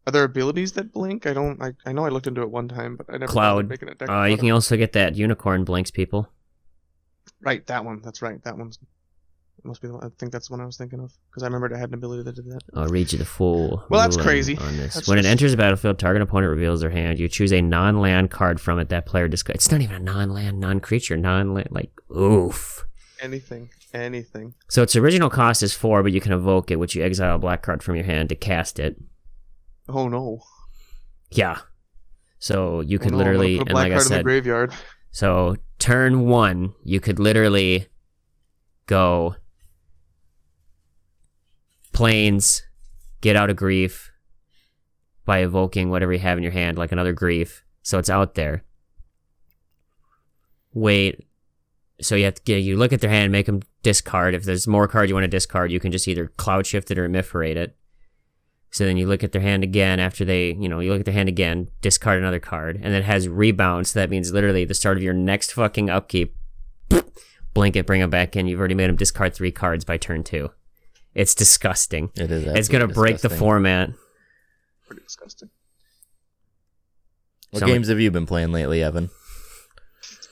[0.07, 1.27] are there abilities that blink?
[1.27, 3.69] I don't I, I know I looked into it one time, but I never Cloud.
[3.69, 6.29] making a deck Uh, you can also get that unicorn blinks people.
[7.41, 8.01] Right, that one.
[8.03, 8.41] That's right.
[8.45, 8.79] That one's
[9.67, 10.05] must be the one.
[10.05, 11.95] I think that's the one I was thinking of because I remembered it had an
[11.95, 12.61] ability that did that.
[12.75, 13.85] I'll read you the full.
[13.91, 14.57] Well, that's crazy.
[14.59, 17.19] On this, That's when just- it enters the battlefield, target opponent reveals their hand.
[17.19, 18.89] You choose a non-land card from it.
[18.89, 19.65] That player discards.
[19.65, 21.69] It's not even a non-land, non-creature, non-land.
[21.71, 22.85] Like oof.
[23.21, 24.55] Anything, anything.
[24.69, 27.39] So its original cost is four, but you can evoke it, which you exile a
[27.39, 28.97] black card from your hand to cast it.
[29.89, 30.41] Oh no!
[31.31, 31.59] Yeah.
[32.39, 34.73] So you could oh, no, literally, and like I card in the said, graveyard.
[35.11, 37.87] so turn one, you could literally
[38.87, 39.35] go
[41.97, 42.63] planes,
[43.23, 44.13] get out of grief
[45.25, 47.65] by evoking whatever you have in your hand, like another grief.
[47.83, 48.65] So it's out there.
[50.75, 51.27] Wait.
[52.03, 54.35] So you have to get, you look at their hand, make them discard.
[54.35, 56.99] If there's more card you want to discard, you can just either cloud shift it
[56.99, 57.75] or ephemerate it.
[58.71, 61.07] So then you look at their hand again after they, you know, you look at
[61.07, 63.87] their hand again, discard another card, and it has rebound.
[63.87, 66.37] So that means literally the start of your next fucking upkeep,
[67.55, 68.47] blink it, bring them back in.
[68.47, 70.51] You've already made them discard three cards by turn two.
[71.17, 72.11] It's disgusting.
[72.15, 72.45] It is.
[72.47, 73.91] it's gonna break the format.
[74.87, 75.49] Pretty disgusting.
[77.51, 79.11] What Some- games have you been playing lately, Evan?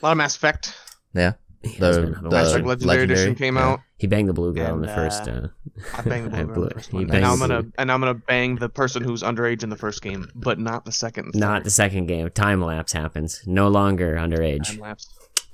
[0.01, 0.73] A lot of Mass Effect.
[1.13, 1.33] Yeah,
[1.63, 3.67] He has the, been- the Mass Effect Legendary, Edition came yeah.
[3.69, 3.79] out.
[3.97, 5.27] He banged the blue girl in the And, first.
[5.27, 5.47] uh, Uh,
[5.97, 7.09] I banged the blue girl in the first one.
[7.15, 10.29] And I'm gonna and I'm gonna bang the person who's underage in the first game,
[10.35, 11.31] but not the second.
[11.33, 11.65] and not third.
[11.65, 12.29] the second game.
[12.29, 13.41] Time lapse happens.
[13.47, 14.67] No longer underage.
[14.67, 15.07] Time lapse.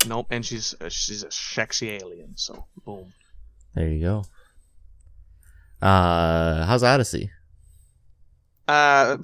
[0.06, 2.32] Nope, and she's uh, she's a sexy alien.
[2.36, 3.12] So boom.
[3.74, 4.24] There you go.
[5.82, 7.30] Uh, how's Odyssey?
[8.68, 9.16] Uh,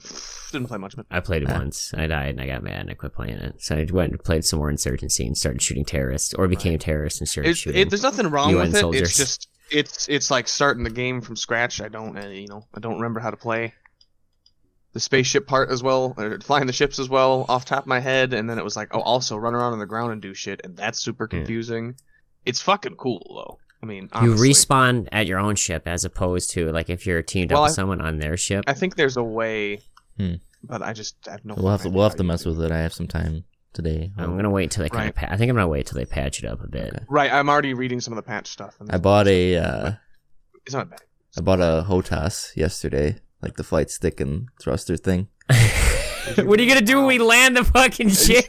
[0.50, 1.06] didn't play much of it.
[1.10, 1.58] I played it Ah.
[1.58, 1.94] once.
[1.94, 3.62] I died and I got mad and I quit playing it.
[3.62, 6.78] So I went and played some more Insurgency and started shooting terrorists, or became a
[6.78, 7.80] terrorist and started It, shooting.
[7.82, 8.80] it, there's nothing wrong UN with it.
[8.80, 9.02] soldiers.
[9.08, 11.80] It's just it's it's like starting the game from scratch.
[11.80, 13.74] I don't uh, you know I don't remember how to play
[14.94, 18.00] the spaceship part as well, or flying the ships as well off top of my
[18.00, 18.32] head.
[18.32, 20.60] And then it was like oh also run around on the ground and do shit,
[20.64, 21.38] and that's super Yeah.
[21.38, 21.94] confusing.
[22.44, 23.58] It's fucking cool though.
[23.82, 27.52] I mean, you respawn at your own ship as opposed to like if you're teamed
[27.52, 28.64] Well, up with I- someone on their ship.
[28.66, 29.80] I think there's a way,
[30.18, 30.34] Hmm.
[30.64, 31.54] but I just I have no.
[31.56, 32.72] We'll have to we'll have to mess with it.
[32.72, 34.12] I have some time today.
[34.18, 35.08] I'm gonna wait till they kind Right.
[35.10, 35.14] of.
[35.14, 36.88] Pa- I think I'm gonna wait till they patch it up a bit.
[36.94, 37.04] Okay.
[37.08, 38.74] Right, I'm already reading some of the patch stuff.
[38.80, 39.92] And I bought a uh,
[40.66, 41.00] It's not bad.
[41.36, 45.28] I bought a Hotas yesterday, like the flight stick and thruster thing.
[46.36, 48.46] what are you gonna do when we land the fucking ship?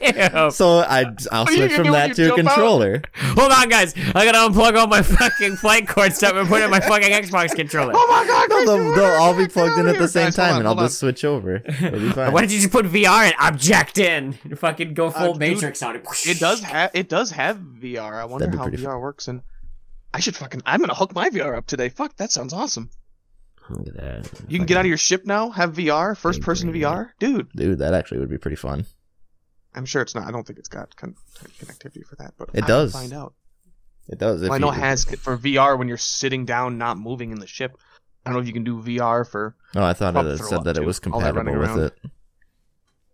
[0.52, 2.44] So I I'll What are you switch from that to a jump out?
[2.54, 3.02] controller.
[3.16, 3.94] Hold on, guys.
[3.96, 7.10] I gotta unplug all my fucking flight cord stuff and put it in my fucking
[7.10, 7.92] Xbox controller.
[7.96, 8.48] Oh my god!
[8.50, 10.26] No, they'll, they'll are you all be plugged in at the same.
[10.26, 10.84] Guys, time, on, and I'll on.
[10.86, 11.60] just switch over.
[11.60, 12.32] Be fine.
[12.32, 14.38] Why don't you just put VR and object in?
[14.44, 16.06] And fucking go full Uh, dude, Matrix on it.
[16.26, 18.14] It does have it does have VR.
[18.20, 19.42] I wonder how pretty VR works, and
[20.12, 21.88] I should fucking I'm gonna hook my VR up today.
[21.88, 22.90] Fuck, that sounds awesome.
[23.68, 24.30] Look at that.
[24.48, 27.50] You can get out of your ship now, have VR, first person VR, dude.
[27.52, 28.86] Dude, that actually would be pretty fun.
[29.74, 30.26] I'm sure it's not.
[30.26, 31.14] I don't think it's got con-
[31.60, 32.92] connectivity for that, but It I does.
[32.92, 33.34] Find out.
[34.08, 34.40] It does.
[34.42, 37.46] Well, I know it has for VR when you're sitting down, not moving in the
[37.46, 37.76] ship.
[38.26, 39.54] I don't know if you can do VR for.
[39.76, 41.92] Oh, I thought it said that it was All that running compatible with around.
[42.04, 42.10] it.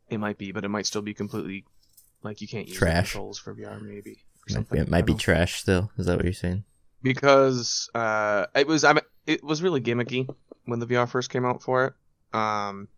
[0.08, 1.64] It might be, but it might still be completely
[2.22, 3.12] like you can't use Trash.
[3.12, 4.12] controls for VR, maybe.
[4.12, 4.14] Or
[4.48, 4.76] Might something.
[4.78, 5.34] be, it might be don't know.
[5.34, 5.90] trash still.
[5.98, 6.64] Is that what you're saying?
[7.02, 10.28] Because uh, it was I mean, it was really gimmicky
[10.64, 12.38] when the VR first came out for it.
[12.38, 12.88] Um,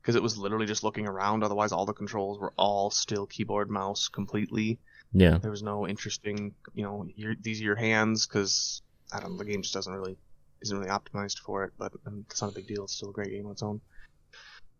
[0.00, 1.42] because it was literally just looking around.
[1.42, 4.78] Otherwise, all the controls were all still keyboard mouse completely.
[5.14, 5.38] Yeah.
[5.38, 8.82] There was no interesting, you know, your, these are your hands because
[9.12, 10.18] I don't know, the game just doesn't really
[10.60, 11.72] isn't really optimized for it.
[11.78, 12.84] But um, it's not a big deal.
[12.84, 13.80] It's still a great game on its own.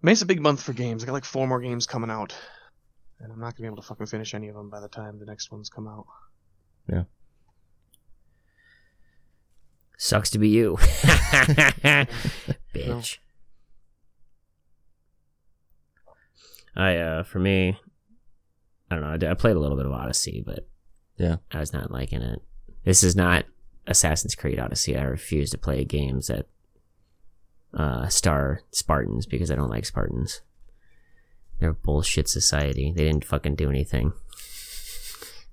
[0.03, 1.03] May's a big month for games.
[1.03, 2.35] I got like four more games coming out,
[3.19, 5.19] and I'm not gonna be able to fucking finish any of them by the time
[5.19, 6.05] the next ones come out.
[9.97, 10.77] Sucks to be you.
[12.75, 13.19] Bitch.
[16.77, 17.79] I uh for me
[18.91, 20.69] I don't know, I, did- I played a little bit of Odyssey, but
[21.17, 21.37] Yeah.
[21.51, 22.41] I was not liking it.
[22.85, 23.45] This is not
[23.87, 24.97] Assassin's Creed Odyssey.
[24.97, 26.47] I refuse to play games that
[27.73, 30.43] uh star Spartans because I don't like Spartans.
[31.61, 32.93] They're a bullshit society.
[32.95, 34.13] They didn't fucking do anything.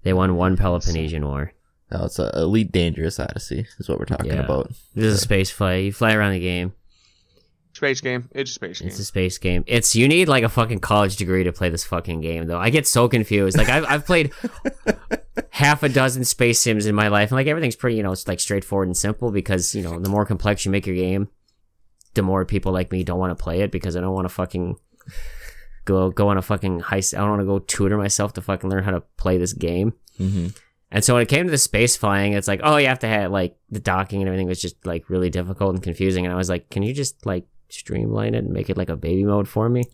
[0.04, 1.54] They won one Peloponnesian War.
[1.92, 4.44] No, it's a Elite Dangerous Odyssey is what we're talking Yeah.
[4.46, 4.70] about.
[4.96, 5.86] This is a space flight.
[5.86, 6.74] You fly around the game.
[7.74, 8.30] Space game.
[8.32, 8.88] It's a space game.
[8.90, 9.64] It's a space game.
[9.66, 12.60] It's you need like a fucking college degree to play this fucking game though.
[12.60, 13.58] I get so confused.
[13.58, 14.32] Like I've I've played
[15.52, 18.28] half a dozen space sims in my life, and like everything's pretty you know it's
[18.28, 21.30] like straightforward and simple because you know the more complex you make your game,
[22.14, 24.34] the more people like me don't want to play it because I don't want to
[24.34, 24.76] fucking
[25.86, 27.14] go go on a fucking heist.
[27.16, 29.94] I don't want to go tutor myself to fucking learn how to play this game.
[30.20, 30.48] Mm-hmm.
[30.92, 33.08] And so when it came to the space flying, it's like, oh, you have to
[33.08, 36.26] have like the docking and everything was just like really difficult and confusing.
[36.26, 38.98] And I was like, can you just like streamline it and make it like a
[38.98, 39.84] baby mode for me?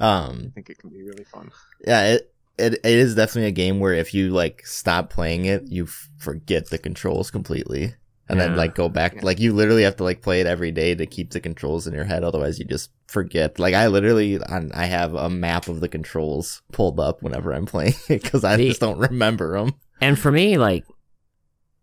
[0.00, 1.50] Um, I think it can be really fun.
[1.86, 5.68] yeah, it, it it is definitely a game where if you like stop playing it,
[5.68, 7.94] you f- forget the controls completely,
[8.28, 9.14] and then like go back.
[9.16, 9.20] Yeah.
[9.22, 11.94] Like you literally have to like play it every day to keep the controls in
[11.94, 12.24] your head.
[12.24, 13.58] Otherwise, you just forget.
[13.58, 17.66] Like I literally, on, I have a map of the controls pulled up whenever I'm
[17.66, 19.74] playing because I The- just don't remember them.
[20.00, 20.84] And for me, like,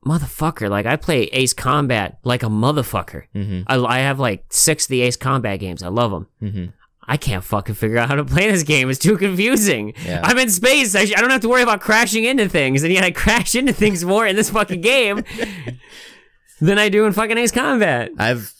[0.06, 3.24] motherfucker, like I play Ace Combat like a motherfucker.
[3.36, 3.62] Mm-hmm.
[3.68, 5.84] I, I have like six of the Ace Combat games.
[5.84, 6.28] I love them.
[6.42, 6.66] Mm-hmm.
[7.08, 8.90] I can't fucking figure out how to play this game.
[8.90, 9.94] It's too confusing.
[10.06, 10.22] Yeah.
[10.24, 10.96] I'm in space.
[10.96, 13.54] I, sh- I don't have to worry about crashing into things, and yet I crash
[13.56, 15.24] into things more in this fucking game
[16.62, 18.12] than I do in fucking Ace Combat.
[18.18, 18.54] I've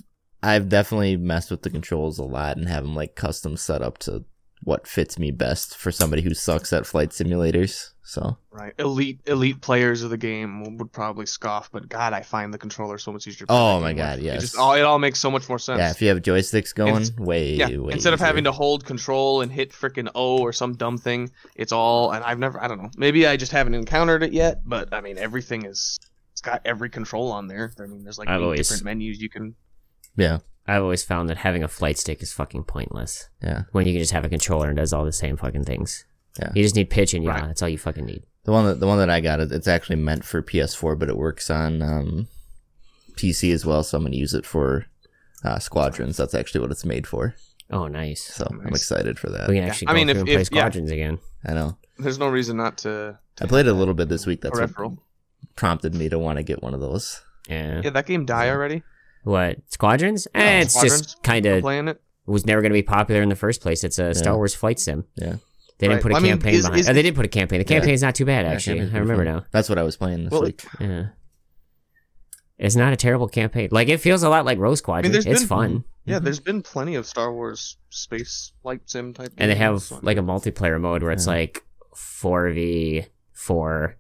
[0.44, 3.98] I've definitely messed with the controls a lot and have them like custom set up
[4.00, 4.26] to
[4.64, 7.90] what fits me best for somebody who sucks at flight simulators.
[8.04, 8.74] So Right.
[8.78, 12.98] Elite elite players of the game would probably scoff, but God, I find the controller
[12.98, 13.48] so much easier.
[13.48, 13.98] to Oh play my with.
[13.98, 14.42] God, It yes.
[14.42, 15.80] just all it all makes so much more sense.
[15.80, 18.84] yeah, if you have joysticks going, It's- way Yeah, way instead of having to hold
[18.86, 22.12] control and hit freaking O or some dumb thing, it's all.
[22.12, 24.62] And I've never, I don't know, maybe I just haven't encountered it yet.
[24.66, 25.98] But I mean, everything is,
[26.42, 27.72] it's got every control on there.
[27.80, 29.54] I mean, there's like I've eight always- different menus you can.
[30.18, 33.94] yeah I've always found that having a flight stick is fucking pointless yeah when you
[33.94, 36.06] can just have a controller and does all the same fucking things.
[36.40, 36.52] Yeah.
[36.56, 37.32] You just need pitch and yaw.
[37.34, 37.44] Right.
[37.48, 38.24] That's all you fucking need.
[38.46, 41.10] the one that the one that I got it- it's actually meant for PS4, but
[41.10, 42.28] it works on um,
[43.16, 43.84] PC as well.
[43.84, 44.86] So I'm gonna use it for
[45.44, 46.18] uh, Squadrons.
[46.18, 47.36] That's actually what it's made for.
[47.70, 48.24] Oh, nice.
[48.24, 48.76] So I'm Nice.
[48.82, 49.48] excited for that.
[49.48, 50.62] we can actually I go mean, through if- and play if- yeah.
[50.62, 51.20] squadrons again.
[51.46, 51.78] I know.
[52.00, 53.20] There's no reason not to.
[53.38, 54.42] to I played it a little bit this week.
[54.42, 55.04] That's what peripheral.
[55.56, 57.22] Prompted me to want to get one of those.
[57.50, 57.82] Yeah.
[57.84, 58.84] Yeah, that game die already.
[59.24, 60.28] What squadrons?
[60.34, 61.02] Yeah, eh, it's Squadrons.
[61.02, 62.02] just kind of playing it.
[62.26, 63.84] was never going to be popular in the first place.
[63.84, 65.06] It's a Star Wars flight sim.
[65.16, 65.36] Yeah.
[65.80, 66.02] They didn't Right.
[66.04, 66.80] put a Well, I mean, campaign is- behind.
[66.80, 67.60] is- oh, they did put a campaign.
[67.60, 67.80] The Yeah.
[67.80, 68.76] campaign's not too bad Yeah, actually.
[68.78, 69.46] campaign's I remember now.
[69.52, 70.64] That's what I was playing this Well, week.
[70.80, 71.08] Yeah.
[72.58, 73.70] It's not a terrible campaign.
[73.72, 75.12] Like it feels a lot like Rogue Squadron.
[75.12, 76.24] there's it's been- fun, Yeah, Mhm.
[76.24, 79.34] there's been plenty of Star Wars space flight sim type.
[79.38, 81.34] and they have so, I like a multiplayer mode where it's Yeah.
[81.34, 81.64] like
[81.96, 83.98] four v four,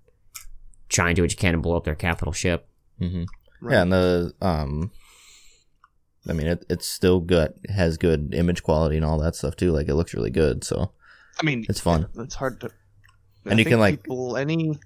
[0.91, 2.67] trying to do what you can to blow up their capital ship.
[2.99, 3.23] hmm
[3.61, 3.73] right.
[3.73, 4.91] Yeah, and the um,
[6.27, 7.53] I mean, it, it's still good.
[7.63, 9.71] It has good image quality and all that stuff too.
[9.71, 10.63] Like it looks really good.
[10.63, 10.91] So
[11.39, 12.07] I mean, it's fun.
[12.17, 12.69] it's hard to.
[13.45, 14.77] And I you can, like- people, any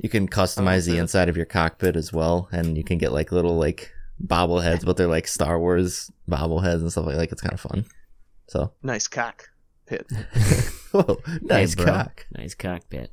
[0.00, 1.00] You can customize the yeah.
[1.00, 3.90] inside of your cockpit as well, and you can get like little like
[4.24, 7.16] bobbleheads, but they're like Star Wars bobbleheads and stuff like.
[7.16, 7.84] Like it's kind of fun.
[8.46, 9.48] So, nice cock
[9.86, 10.06] pit.
[10.92, 12.26] whoa, nice Hey, cock.
[12.36, 13.10] Nice cockpit.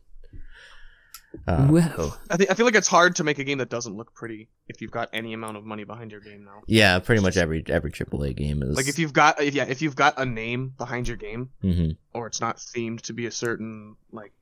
[1.48, 2.14] Uh, Whoa.
[2.30, 4.50] I think I feel like it's hard to make a game that doesn't look pretty
[4.68, 6.62] if you've got any amount of money behind your game now.
[6.68, 9.82] yeah, pretty much every every AAA game is Like if you've got if, yeah if
[9.82, 13.32] you've got a name behind your game hmm or it's not themed to be a
[13.32, 14.34] certain like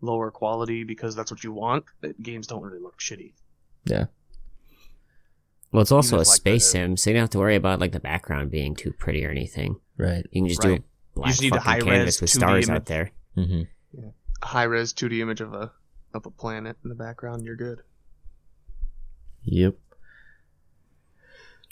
[0.00, 3.32] lower quality because that's what you want, that games don't really look shitty.
[3.84, 4.06] Yeah.
[5.72, 7.38] Well, it's also Even a if, like, space the- sim, so you don't have to
[7.38, 9.76] worry about like the background being too pretty or anything.
[9.98, 10.24] right.
[10.32, 10.76] You can just Right.
[10.78, 12.76] do a black just need a fucking high-res canvas with stars image.
[12.76, 13.10] out there.
[13.36, 14.02] Mm-hmm.
[14.42, 15.72] A high res 2D image of a
[16.18, 17.80] of a planet in the background, you're good.
[19.44, 19.74] Yep.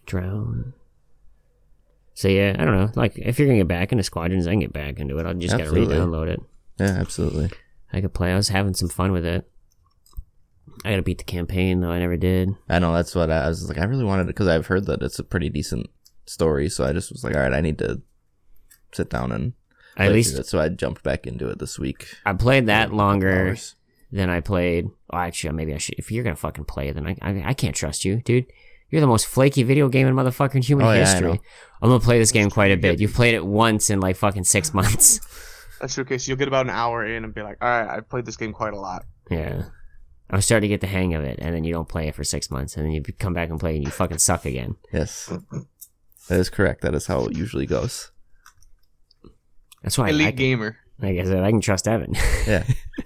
[0.07, 0.73] Drown.
[2.15, 2.91] So yeah, I don't know.
[2.95, 5.27] Like if you're gonna get back into squadrons, I can get back into it.
[5.27, 5.97] I'll just Absolutely.
[5.97, 6.41] gotta re-download it.
[6.79, 7.51] Yeah, absolutely.
[7.93, 8.33] I could play.
[8.33, 9.51] I was having some fun with it.
[10.85, 11.91] I gotta beat the campaign though.
[11.91, 12.55] I never did.
[12.69, 13.79] I know that's what I, I was like.
[13.79, 15.89] I really wanted it because I've heard that it's a pretty decent
[16.27, 18.01] story, so I just was like, all right, I need to
[18.93, 19.53] sit down and
[19.97, 20.47] At play least it.
[20.47, 22.09] So I jumped back into it this week.
[22.25, 23.75] I played that longer Hours.
[24.11, 24.87] Than I played.
[25.13, 25.97] Oh, actually, maybe I should.
[25.99, 28.47] If you're gonna fucking play, then I, I, I can't trust you, dude.
[28.91, 31.41] You're the most flaky video game in motherfucking human Oh, yeah, history.
[31.83, 33.01] I'm gonna play this game quite a bit.
[33.01, 35.21] You've played it once in like fucking six months.
[35.81, 36.27] That's your case.
[36.27, 38.53] You'll get about an hour in and be like, all right, I've played this game
[38.53, 39.05] quite a lot.
[39.31, 39.65] yeah.
[40.29, 42.25] I'm starting to get the hang of it, and then you don't play it for
[42.25, 44.75] six months, and then you come back and play, and you fucking suck again.
[44.93, 45.33] Yes,
[46.29, 46.81] that is correct.
[46.81, 48.11] That is how it usually goes.
[49.85, 50.77] That's why I, Elite I, gamer.
[51.01, 52.15] like I said, I can trust Evan.
[52.45, 52.65] Yeah,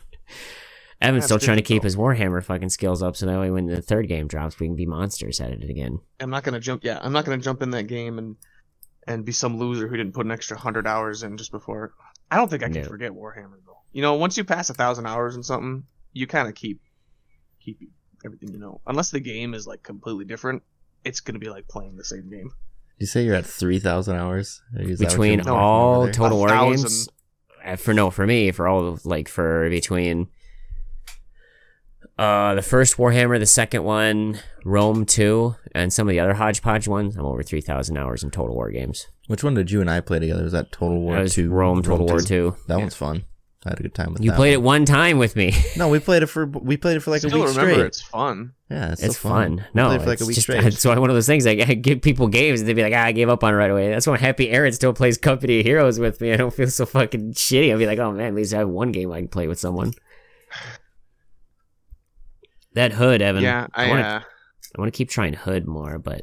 [1.00, 3.66] Evan's That's still trying to keep his Warhammer fucking skills up, so that way when
[3.66, 5.98] the third game drops, we can be monsters at it again.
[6.20, 6.84] I'm not gonna jump.
[6.84, 8.36] Yeah, I'm not gonna jump in that game and
[9.06, 11.94] and be some loser who didn't put an extra hundred hours in just before.
[12.30, 12.88] I don't think I can No.
[12.88, 13.78] forget Warhammer though.
[13.92, 16.80] You know, once you pass a thousand hours in something, you kind of keep
[17.64, 17.78] keep
[18.24, 18.80] everything you know.
[18.86, 20.62] Unless the game is like completely different,
[21.04, 22.50] it's gonna be like playing the same game.
[22.98, 26.12] you say you're at three thousand hours Is Between all over?
[26.12, 27.08] Total War games,
[27.64, 30.28] uh, for no, for me, for all of like for between
[32.20, 36.86] uh the first Warhammer, the second one, Rome two, and some of the other hodgepodge
[36.86, 39.08] ones, I'm over three thousand hours in Total War games.
[39.26, 40.42] Which one did you and I play together?
[40.42, 41.50] Was that Total War That was Two?
[41.50, 42.54] Rome Total War two.
[42.68, 42.80] That Yeah.
[42.80, 43.24] one's fun.
[43.64, 44.24] I had a good time with that.
[44.24, 44.62] You that played one.
[44.62, 45.52] it one time with me.
[45.76, 47.86] No, we played it for we played it for like Still a week remember straight.
[47.86, 48.52] it's fun.
[48.70, 49.64] Yeah, it's, It's so fun.
[49.74, 50.64] No, played it for like it's a week just, straight.
[50.64, 51.44] it's one of those things.
[51.46, 53.56] Like, I give people games, and they'd be like, ah, "I gave up on it
[53.56, 56.32] right away." That's why Happy Aaron still plays Company of Heroes with me.
[56.32, 57.72] I don't feel so fucking shitty.
[57.72, 59.58] I'd be like, "Oh man, at least I have one game I can play with
[59.58, 59.92] someone."
[62.80, 63.42] That hood, Evan.
[63.42, 63.90] yeah, I.
[63.90, 64.20] want uh,
[64.74, 66.22] I want to keep trying hood more, but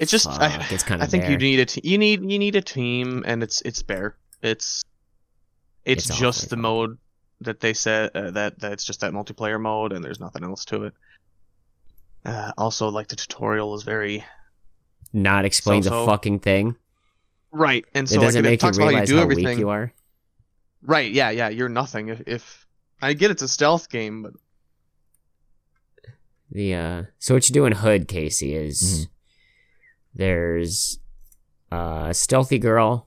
[0.00, 0.26] it's just.
[0.28, 1.06] I, fuck, it's kind of.
[1.06, 3.80] I think you need a te- you need you need a team, and it's it's
[3.80, 4.16] bare.
[4.42, 4.82] It's
[5.84, 6.98] it's, It's just awfully the mode
[7.42, 10.86] that they said uh, that that's just that multiplayer mode, and there's nothing else to
[10.86, 10.94] it.
[12.24, 14.24] Uh, also, like the tutorial is very
[15.12, 16.02] not explains So-so.
[16.02, 16.74] a fucking thing.
[17.52, 19.22] right, and so like, doesn't it make you talks about how you realize do how
[19.22, 19.44] everything.
[19.46, 19.92] weak you are.
[20.82, 21.12] Right?
[21.12, 21.48] Yeah, yeah.
[21.48, 22.08] You're nothing.
[22.08, 22.66] If, if
[23.00, 24.32] I get it's a stealth game, but
[26.50, 29.08] The uh so what you do in Hood, Casey, is Mhm.
[30.14, 30.98] there's
[31.72, 33.06] uh, a stealthy girl,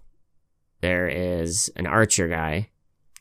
[0.81, 2.69] there is an archer guy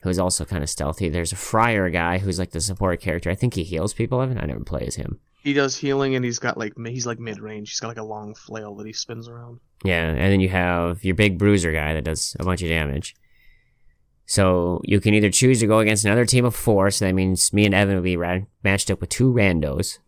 [0.02, 1.08] who's also kind of stealthy.
[1.08, 3.30] There's a friar guy who's like the support character.
[3.30, 4.20] I think he heals people.
[4.22, 5.20] Evan, I never play as him.
[5.42, 7.70] he does healing, and he's got like he's like mid range.
[7.70, 9.58] He's got like a long flail that he spins around.
[9.84, 13.16] Yeah, and then you have your big bruiser guy that does a bunch of damage.
[14.26, 16.90] So you can either choose to go against another team of four.
[16.92, 19.98] So that means me and Evan will be ra- matched up with two randos.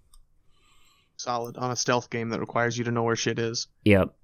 [1.24, 3.66] Solid on a stealth game that requires you to know where shit is.
[3.84, 4.14] Yep.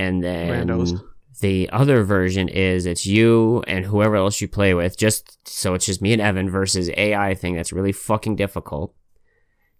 [0.00, 1.00] And then Randos.
[1.40, 4.96] the other version is it's you and whoever else you play with.
[4.98, 8.94] Just so it's just me and Evan versus AI thing that's really fucking difficult.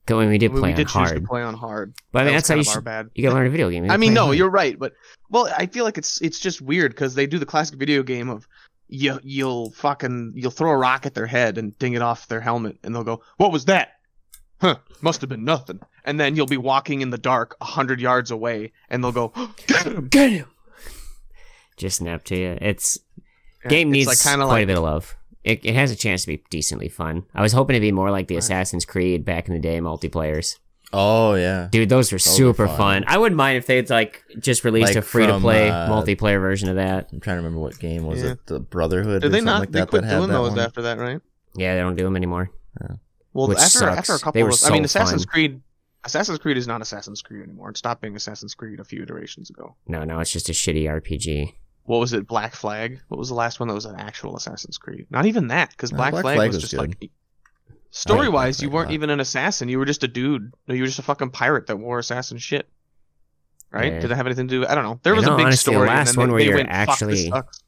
[0.06, 1.94] Going, we did play we did on hard, play on hard.
[2.12, 2.82] but I mean That that's how you should.
[2.84, 3.10] bad.
[3.14, 3.90] You gotta learn a video game.
[3.90, 4.38] I mean, no, hard.
[4.38, 4.94] you're right, but
[5.28, 8.30] well, I feel like it's it's just weird because they do the classic video game
[8.30, 8.48] of
[8.88, 12.40] you you'll fucking you'll throw a rock at their head and ding it off their
[12.40, 13.90] helmet, and they'll go, "What was that?
[14.62, 14.76] Huh?
[15.02, 18.30] Must have been nothing." And then you'll be walking in the dark a hundred yards
[18.30, 19.32] away, and they'll go,
[19.66, 20.46] "Get him!" get him.
[21.76, 22.58] Just snap to you.
[22.60, 22.98] It's
[23.64, 25.16] Yeah, game it's needs like quite like a bit of love.
[25.44, 27.24] It, it has a chance to be decently fun.
[27.34, 28.42] I was hoping to be more like the Right.
[28.42, 30.56] Assassin's Creed back in the day multiplayers.
[30.92, 32.76] oh yeah, Dude, those were Those super fun.
[32.76, 33.04] fun.
[33.06, 36.40] I wouldn't mind if they'd like just released Like a free to play uh, multiplayer
[36.40, 37.08] version of that.
[37.12, 38.30] I'm trying to remember what game was Yeah.
[38.32, 38.46] it?
[38.46, 39.20] The Brotherhood.
[39.22, 39.60] Did or they something not?
[39.60, 40.58] Like they that quit that had doing those one?
[40.58, 41.20] after that, right?
[41.54, 42.50] Yeah, they don't do them anymore.
[43.34, 43.98] Well, Which after sucks.
[43.98, 45.32] after a They couple were of, I mean, Assassin's fun.
[45.32, 45.60] Creed,
[46.04, 47.70] Assassin's Creed is not Assassin's Creed anymore.
[47.70, 49.74] It stopped being Assassin's Creed a few iterations ago.
[49.86, 51.54] No, no, it's just a shitty RPG.
[51.84, 52.26] What was it?
[52.26, 53.00] Black Flag.
[53.08, 55.06] What was the last one that was an actual Assassin's Creed?
[55.10, 56.96] Not even that, because No, Black, Black Flag, Flag was, was just good.
[57.00, 57.10] like.
[57.90, 59.68] Story wise, you weren't even an assassin.
[59.70, 60.52] You were just a dude.
[60.66, 62.68] No, You were just a fucking pirate that wore assassin shit.
[63.70, 63.92] Right?
[63.94, 64.00] Yeah.
[64.00, 64.66] Did it have anything to do?
[64.66, 65.00] I don't know.
[65.02, 65.88] There was know, a big honestly, the story.
[65.88, 67.62] last and one they, where they you're went, actually- sucks."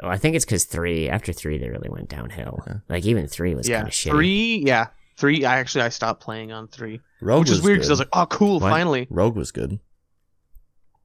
[0.00, 1.08] Oh, I think it's because three.
[1.08, 2.62] After three, they really went downhill.
[2.66, 2.74] Yeah.
[2.88, 4.10] Like even three was Yeah, kind of shitty.
[4.10, 4.62] three.
[4.64, 4.86] Yeah,
[5.18, 5.44] three.
[5.44, 7.98] I actually I stopped playing on three, Rogue which is was weird because I was
[8.00, 8.70] like, oh, cool, What?
[8.70, 9.06] finally.
[9.10, 9.78] Rogue was good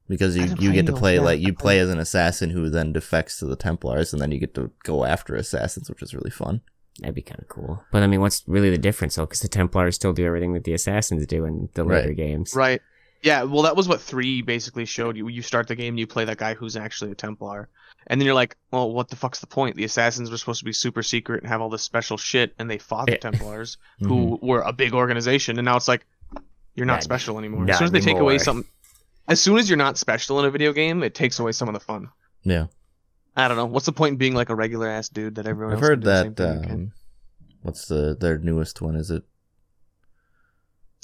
[0.08, 3.38] because you you get to play like you play as an assassin who then defects
[3.38, 6.60] to the Templars, and then you get to go after assassins, which is really fun.
[7.00, 7.82] That'd be kind of cool.
[7.90, 9.24] But I mean, what's really the difference though?
[9.26, 12.16] Because the Templars still do everything that the Assassins do in the later Right.
[12.16, 12.54] games.
[12.54, 12.80] Right.
[13.22, 15.26] Yeah, well, that was what three basically showed you.
[15.28, 17.68] You start the game, you play that guy who's actually a Templar,
[18.06, 19.76] and then you're like, well, what the fuck's the point?
[19.76, 22.70] The assassins were supposed to be super secret and have all this special shit, and
[22.70, 23.18] they fought the Yeah.
[23.18, 24.06] Templars, Mhm.
[24.08, 26.06] who were a big organization, and now it's like,
[26.74, 27.60] you're not Not- special anymore.
[27.64, 28.38] not As soon as they take away anymore.
[28.44, 28.70] something,
[29.28, 31.74] as soon as you're not special in a video game, it takes away some of
[31.74, 32.08] the fun.
[32.42, 32.66] Yeah,
[33.36, 33.64] I don't know.
[33.66, 36.24] What's the point in being like a regular ass dude that everyone I've heard can
[36.24, 36.70] do the same that.
[36.70, 36.92] Um,
[37.62, 38.96] what's the their newest one?
[38.96, 39.22] Is it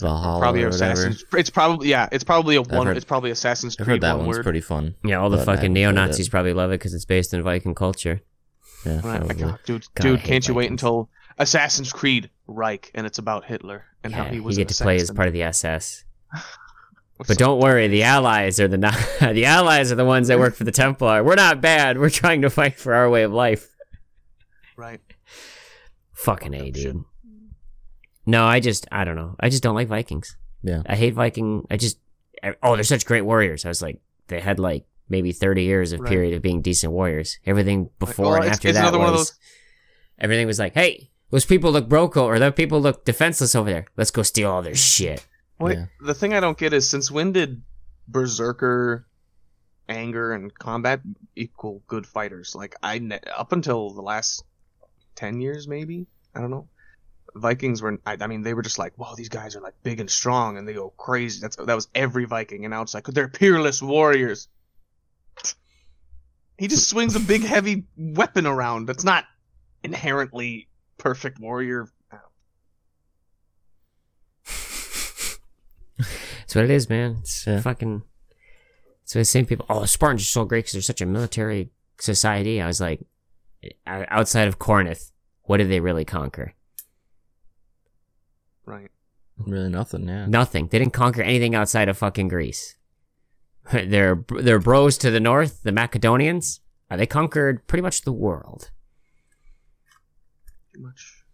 [0.00, 0.92] Valhalla probably or whatever.
[0.92, 1.24] Assassin's.
[1.34, 2.08] It's probably yeah.
[2.12, 2.86] It's probably a one.
[2.86, 4.42] heard- it's probably Assassin's I've Creed heard that one one's word.
[4.44, 4.94] pretty fun.
[5.04, 8.20] Yeah, all the fucking neo Nazis probably love it because it's based in Viking culture.
[8.84, 9.26] Yeah, Right.
[9.38, 13.44] God, uh, dude, God, dude, can't you wait until Assassin's Creed Reich and it's about
[13.44, 16.04] Hitler and how he he you get an to play as part of the SS.
[17.28, 20.54] But don't worry, the Allies are the not, the Allies are the ones that work
[20.54, 21.22] for the Templar.
[21.22, 21.98] We're not bad.
[21.98, 23.68] We're trying to fight for our way of life.
[24.74, 25.00] right.
[26.14, 27.04] Fucking a, Fucked up dude.
[28.30, 28.32] Shit.
[28.32, 29.36] No, I just I don't know.
[29.40, 30.36] I just don't like Vikings.
[30.62, 30.82] Yeah.
[30.86, 31.66] I hate Viking.
[31.70, 31.98] I just
[32.62, 33.64] oh, they're such great warriors.
[33.64, 36.08] I was like, they had like maybe thirty years of Right.
[36.10, 37.38] period of being decent warriors.
[37.46, 39.38] Everything before well, and after it's that was those-
[40.18, 43.86] everything was like, hey, those people look broke or those people look defenseless over there.
[43.96, 44.96] Let's go steal all their mm.
[44.96, 45.26] shit.
[45.58, 45.86] Wait, Yeah.
[46.00, 47.62] the thing I don't get is since when did
[48.08, 49.06] berserker
[49.88, 51.00] anger and combat
[51.36, 52.54] equal good fighters?
[52.54, 54.44] Like I ne- up until the last
[55.14, 56.68] ten years, maybe I don't know.
[57.34, 60.00] Vikings were, I, I mean, they were just like, "Whoa, these guys are like big
[60.00, 63.04] and strong, and they go crazy." That's that was every Viking, and now it's like
[63.04, 64.48] they're peerless warriors.
[66.58, 68.86] He just swings a big, heavy weapon around.
[68.86, 69.24] That's not
[69.82, 70.68] inherently
[70.98, 71.88] perfect warrior.
[75.96, 77.18] That's what it is, man.
[77.20, 77.60] It's uh, Yeah.
[77.60, 78.02] fucking.
[79.04, 79.66] So the same people.
[79.68, 82.60] Oh, Spartans are so great because they're such a military society.
[82.60, 83.00] I was like,
[83.86, 85.12] outside of Corinth,
[85.42, 86.54] what did they really conquer?
[88.70, 88.90] Right.
[89.38, 90.06] Really nothing.
[90.08, 90.26] Yeah.
[90.26, 90.68] Nothing.
[90.68, 92.76] They didn't conquer anything outside of fucking Greece.
[93.72, 96.60] Their their bros to the north, the Macedonians,
[96.90, 98.70] uh, they conquered pretty much the world.
[100.72, 101.24] Pretty much.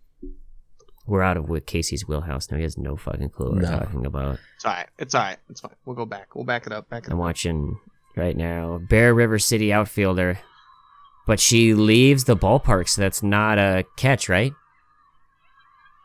[1.07, 2.57] We're out of Casey's wheelhouse now.
[2.57, 4.39] He has no fucking clue what we're talking about.
[4.57, 4.89] It's all right.
[4.99, 5.37] It's all right.
[5.49, 5.77] It's fine.
[5.85, 6.35] We'll go back.
[6.35, 6.91] We'll back it up.
[6.91, 7.21] Back it I'm up.
[7.21, 7.79] watching
[8.17, 8.79] right now.
[8.79, 10.41] Bear River City outfielder,
[11.27, 14.53] but she leaves the ballpark, so that's not a catch, right?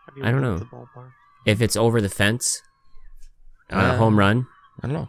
[0.05, 0.97] How do you I don't look know.
[1.45, 1.55] At the ballpark?
[1.57, 2.61] If it's over the fence,
[3.69, 4.47] on a Uh, home run.
[4.83, 5.07] I don't know.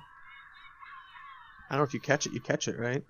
[1.70, 3.02] I don't know if you catch it, you catch it, right?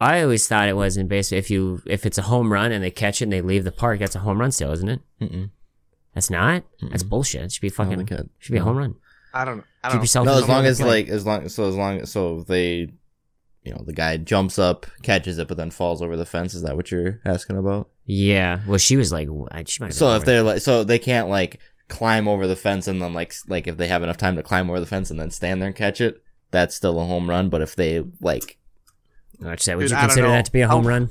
[0.00, 1.38] I always thought it was in baseball.
[1.38, 3.72] If you if it's a home run and they catch it and they leave the
[3.72, 5.00] park, that's a home run still, isn't it?
[5.20, 5.50] Mm-mm.
[6.14, 6.64] That's not.
[6.90, 7.08] That's Mm-mm.
[7.08, 7.42] bullshit.
[7.42, 7.96] It should be fucking.
[7.96, 8.96] think it- Should be a home run.
[9.32, 9.64] I don't know.
[9.82, 10.02] I don't know.
[10.02, 10.26] yourself.
[10.26, 12.90] No, as long as like as long so as long so they,
[13.62, 16.52] you know, the guy jumps up, catches it, but then falls over the fence.
[16.52, 17.88] Is that what you're asking about?
[18.04, 18.60] Yeah.
[18.66, 19.28] Well, she was like,
[19.66, 19.86] she might.
[19.88, 23.12] Have So if they're like, so they can't like climb over the fence and then
[23.12, 25.60] like like if they have enough time to climb over the fence and then stand
[25.60, 27.48] there and catch it, that's still a home run.
[27.48, 28.58] But if they like,
[29.40, 30.32] Would you Dude, you I don't consider know.
[30.32, 31.10] that to be a home How- run?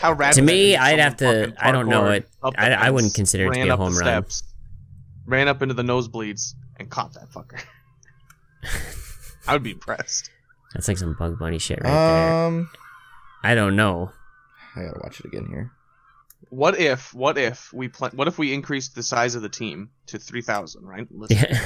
[0.00, 1.88] How rad To would that me, be if I'd someone have to- fucking I don't
[1.88, 2.28] know parkoured it.
[2.42, 4.02] up the I- I wouldn't consider it to ran be a up the home run.
[4.04, 4.42] steps,
[5.26, 7.60] Ran up into the nosebleeds and caught that fucker.
[9.48, 10.30] I would be impressed.
[10.74, 12.32] That's like some Bug Bunny shit right there.
[12.46, 12.70] um,
[13.42, 14.10] I don't know.
[14.74, 15.72] I gotta watch it again here.
[16.50, 17.12] What if?
[17.14, 20.42] What if we pla- What if we increased the size of the team to three
[20.42, 20.86] thousand?
[20.86, 21.06] Right.
[21.28, 21.60] yeah.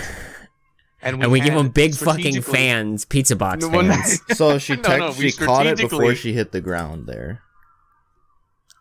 [1.02, 4.20] and we give them big fucking fans, pizza box No, well, fans.
[4.36, 7.42] So she No, no, she caught it before she hit the ground there.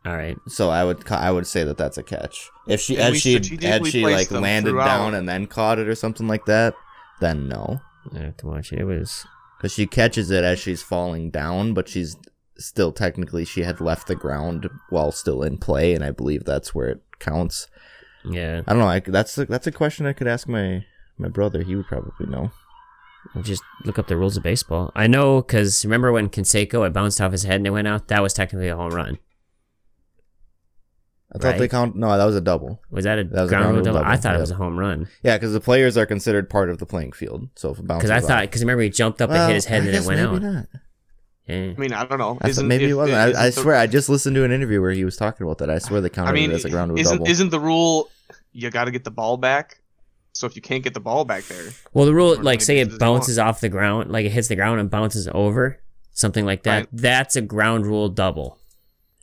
[0.06, 0.38] All right.
[0.48, 2.50] So I would ca- I would say that that's a catch.
[2.68, 4.86] If she And had she had she like landed throughout.
[4.86, 6.74] down and then caught it or something like that,
[7.20, 7.82] then no.
[8.16, 8.80] I have to watch it.
[8.80, 9.26] It was.
[9.58, 12.16] Because she catches it as she's falling down, but she's
[12.60, 16.76] still technically she had left the ground while still in play, and I believe that's
[16.76, 17.68] where it counts.
[18.24, 18.62] Yeah.
[18.68, 18.88] I don't know.
[18.88, 20.86] I, that's a, that's a question I could ask my
[21.18, 21.64] my brother.
[21.64, 22.52] He would probably know.
[23.36, 24.92] I'll just look up the rules of baseball.
[24.96, 28.08] I know because remember when Canseco it bounced off his head and it went out?
[28.08, 29.20] That was technically a home run.
[31.32, 31.70] I thought they Right.
[31.70, 31.96] count.
[31.96, 32.82] No, that was a double.
[32.90, 34.00] Was that a That was ground rule rule double?
[34.00, 36.70] I double, thought it was a home run Yeah, because the players are considered part
[36.72, 37.50] of the playing field.
[37.56, 39.56] So if it bounces, because I thought because remember he jumped up and Well, hit
[39.56, 40.54] his head I and it went maybe out.
[40.54, 40.66] Not.
[41.50, 41.74] Yeah.
[41.76, 42.38] I mean, I don't know.
[42.42, 43.18] I maybe if- it wasn't.
[43.18, 45.58] I, I the- swear, I just listened to an interview where he was talking about
[45.58, 45.70] that.
[45.70, 47.32] I swear the counted I mean, as a ground rule isn't double.
[47.32, 48.12] isn't the rule
[48.52, 49.82] you got to get the ball back?
[50.34, 53.00] So if you can't get the ball back there, Well, the rule, like, say it
[53.00, 55.80] bounces off the ground, like it hits the ground and bounces over,
[56.12, 56.78] something like that.
[56.78, 56.88] Right.
[56.94, 58.60] That's a ground rule double,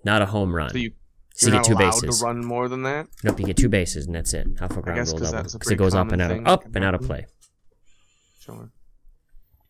[0.05, 0.71] not a home run.
[0.71, 0.93] so you
[1.35, 2.19] So you get two bases.
[2.19, 3.07] to run more than that.
[3.23, 4.49] Nope, you get two bases and that's it.
[4.59, 6.95] Half a ground rule double because it goes up and out, thing up and out
[6.95, 7.07] of mm-hmm.
[7.07, 7.27] play.
[8.41, 8.71] Sure.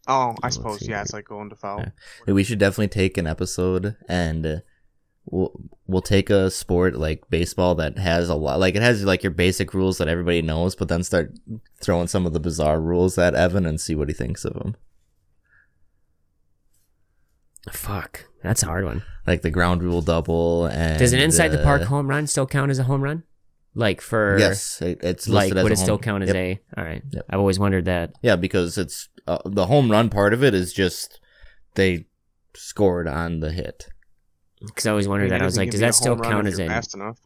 [0.09, 1.03] Oh, I Let's suppose see yeah.
[1.03, 1.81] It's like going to foul.
[1.81, 1.91] Yeah.
[2.27, 4.57] Hey, we should definitely take an episode and uh,
[5.27, 5.53] we'll
[5.87, 9.33] we'll take a sport like baseball that has a lot like it has like your
[9.33, 11.37] basic rules that everybody knows, but then start
[11.81, 14.77] throwing some of the bizarre rules at Evan and see what he thinks of them.
[17.73, 19.03] Fuck, that's a hard one.
[19.27, 22.47] Like the ground rule double and Does an inside the park uh, home run still
[22.47, 23.25] count as a home run?
[23.79, 26.37] Like for Yes, it, it's like as would a it still count as Yep.
[26.37, 26.61] a?
[26.79, 27.27] All right, Yep.
[27.29, 28.15] I've always wondered that.
[28.23, 31.21] Yeah, because it's uh, the home run part of it is just
[31.75, 32.07] they
[32.55, 33.87] scored on the hit.
[34.65, 35.43] Because I always I wondered mean, that.
[35.43, 36.67] I was like, does that still count as a?
[36.67, 37.19] fast enough?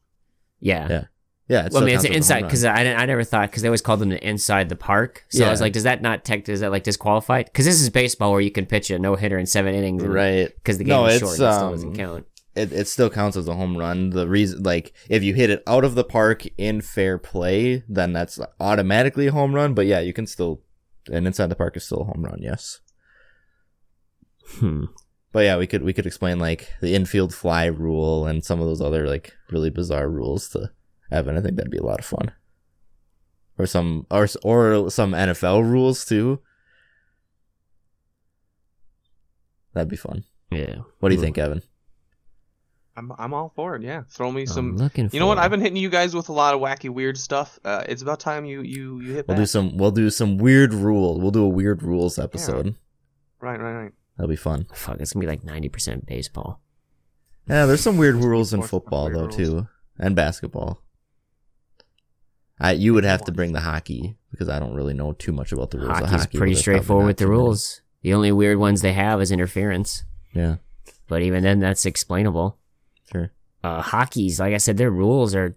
[0.58, 0.88] Yeah.
[0.90, 1.04] Yeah.
[1.48, 3.00] Yeah, it Well, I mean, it's counts as a home inside because I didn't.
[3.00, 5.24] I never thought because they always called them the inside the park.
[5.30, 6.48] So I was like, does that not tech?
[6.48, 7.46] Is that like disqualified?
[7.46, 10.14] Because this is baseball where you can pitch a no hitter in seven innings, and-
[10.14, 10.52] right.
[10.54, 12.26] Because the game No, is it's, short, and it still um, doesn't count.
[12.54, 14.10] It it still counts as a home run.
[14.10, 18.12] The reason, like, if you hit it out of the park in fair play, then
[18.12, 19.72] that's automatically a home run.
[19.74, 20.62] But yeah, you can still,
[21.10, 22.38] and inside the park is still a home run.
[22.42, 22.80] Yes.
[24.58, 24.86] Hmm.
[25.32, 28.66] But yeah, we could we could explain like the infield fly rule and some of
[28.66, 30.72] those other like really bizarre rules to
[31.12, 31.38] Evan.
[31.38, 32.32] I think that'd be a lot of fun.
[33.56, 36.40] Or some or or some NFL rules too.
[39.72, 40.24] That'd be fun.
[40.50, 40.78] Yeah.
[40.98, 41.24] What do you Hmm.
[41.26, 41.62] think, Evan?
[42.96, 43.82] I'm I'm all for it.
[43.82, 44.76] Yeah, throw me I'm some.
[44.76, 45.08] looking.
[45.12, 45.38] You know what?
[45.38, 47.58] for- I've been hitting you guys with a lot of wacky, weird stuff.
[47.64, 49.42] Uh, it's about time you you you hit We'll back.
[49.42, 51.20] do some we'll do some weird rules.
[51.20, 52.74] We'll do a weird rules episode.
[53.40, 53.92] Right, right, right.
[54.16, 54.66] That'll be fun.
[54.74, 56.60] Fuck, it's gonna be like ninety percent baseball.
[57.48, 59.36] Yeah, there's some weird rules in football though rules.
[59.36, 59.68] too,
[59.98, 60.82] and basketball.
[62.58, 65.52] I you would have to bring the hockey because I don't really know too much
[65.52, 65.90] about the rules.
[65.90, 67.38] of Hockey's hockey, pretty but there's probably straightforward with the too many.
[67.40, 67.80] rules.
[68.02, 70.56] The only weird ones they have is interference, Yeah,
[71.06, 72.58] but even then, that's explainable.
[73.10, 73.32] Sure.
[73.62, 75.56] Uh, hockey's like I said, their rules are.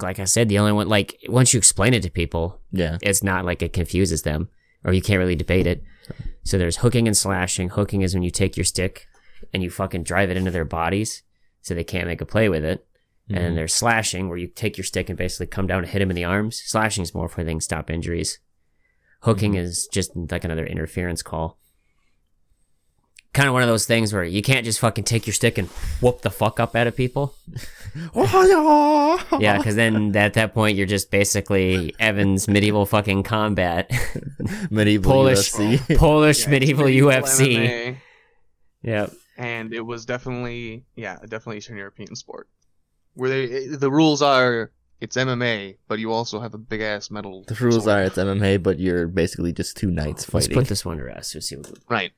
[0.00, 3.22] Like I said, the only one like once you explain it to people, Yeah, it's
[3.24, 4.48] not like it confuses them
[4.84, 5.82] or you can't really debate it.
[6.44, 7.70] So there's hooking and slashing.
[7.70, 9.06] Hooking is when you take your stick
[9.52, 11.22] and you fucking drive it into their bodies
[11.62, 12.86] so they can't make a play with it.
[13.28, 13.40] And Mhm.
[13.42, 16.10] then there's slashing where you take your stick and basically come down and hit them
[16.10, 16.62] in the arms.
[16.64, 18.38] Slashing is more for things stop injuries.
[19.22, 21.58] Hooking is just like another interference call.
[23.38, 25.68] Kind of one of those things where you can't just fucking take your stick and
[26.00, 27.36] whoop the fuck up out of people.
[29.40, 33.90] Yeah, because then at that point you're just basically Evan's medieval fucking combat.
[34.70, 35.96] medieval Polish- UFC.
[35.96, 37.56] Polish Yeah, medieval medieval UFC.
[37.56, 37.96] MMA,
[38.82, 39.12] Yep.
[39.36, 42.48] and it was definitely yeah, definitely Eastern European sport.
[43.14, 44.70] Where they eh, the rules are
[45.00, 47.44] it's MMA, but you also have a big ass metal.
[47.46, 47.96] the rules sword.
[47.98, 50.54] are it's MMA, but you're basically just two knights Let's fighting.
[50.60, 51.34] put this one to rest.
[51.34, 52.10] Let's see what, right.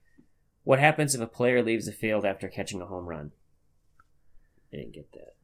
[0.65, 3.33] What happens if a player leaves the field after catching a home run.
[4.73, 5.35] I didn't get that.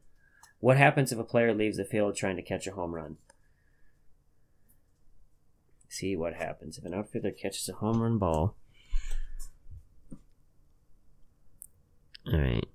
[0.59, 3.17] What happens if a player leaves the field trying to catch a home run?
[5.89, 8.55] See what happens if an outfielder catches a home run ball.
[12.31, 12.65] All right.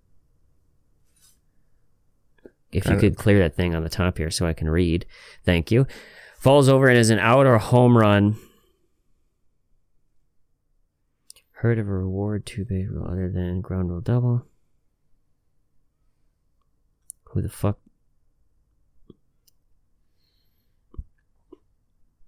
[2.72, 5.04] If you uh, could clear that thing on the top here so I can read.
[5.44, 5.86] Thank you.
[6.38, 8.36] Falls over and is an out or home run.
[11.62, 14.46] Heard of a reward two base rule other than ground rule double?
[17.26, 17.78] Who the fuck?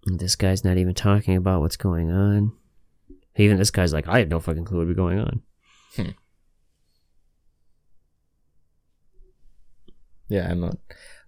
[0.06, 2.52] This guy's not even talking about what's going on.
[3.34, 5.42] Even this guy's like, I have no fucking clue what's going on.
[10.28, 10.76] Yeah, I'm not.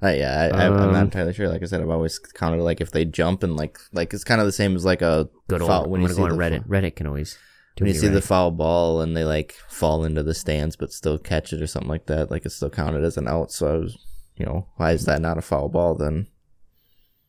[0.01, 1.49] Uh, yeah, I, I, I'm Um, not entirely sure.
[1.49, 4.41] Like I said, I've always counted like if they jump and like like it's kind
[4.41, 5.69] of the same as like a Good old.
[5.69, 6.69] foul, I'm when you gonna go on Reddit.
[6.69, 7.37] Reddit can always.
[7.79, 11.18] When you see the foul ball and they like fall into the stands but still
[11.18, 13.53] catch it or something like that, like it's still counted as an out.
[13.53, 13.99] So I was,
[14.37, 16.29] you know, why is that not a foul ball then?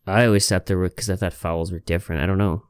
[0.06, 2.24] I always thought there were because I thought fouls were different.
[2.24, 2.64] I don't know.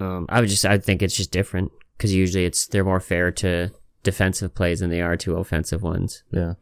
[0.00, 3.30] Um, I would just I think it's just different because usually it's they're more fair
[3.32, 3.70] to
[4.02, 6.22] defensive plays than they are to offensive ones.
[6.30, 6.54] Yeah.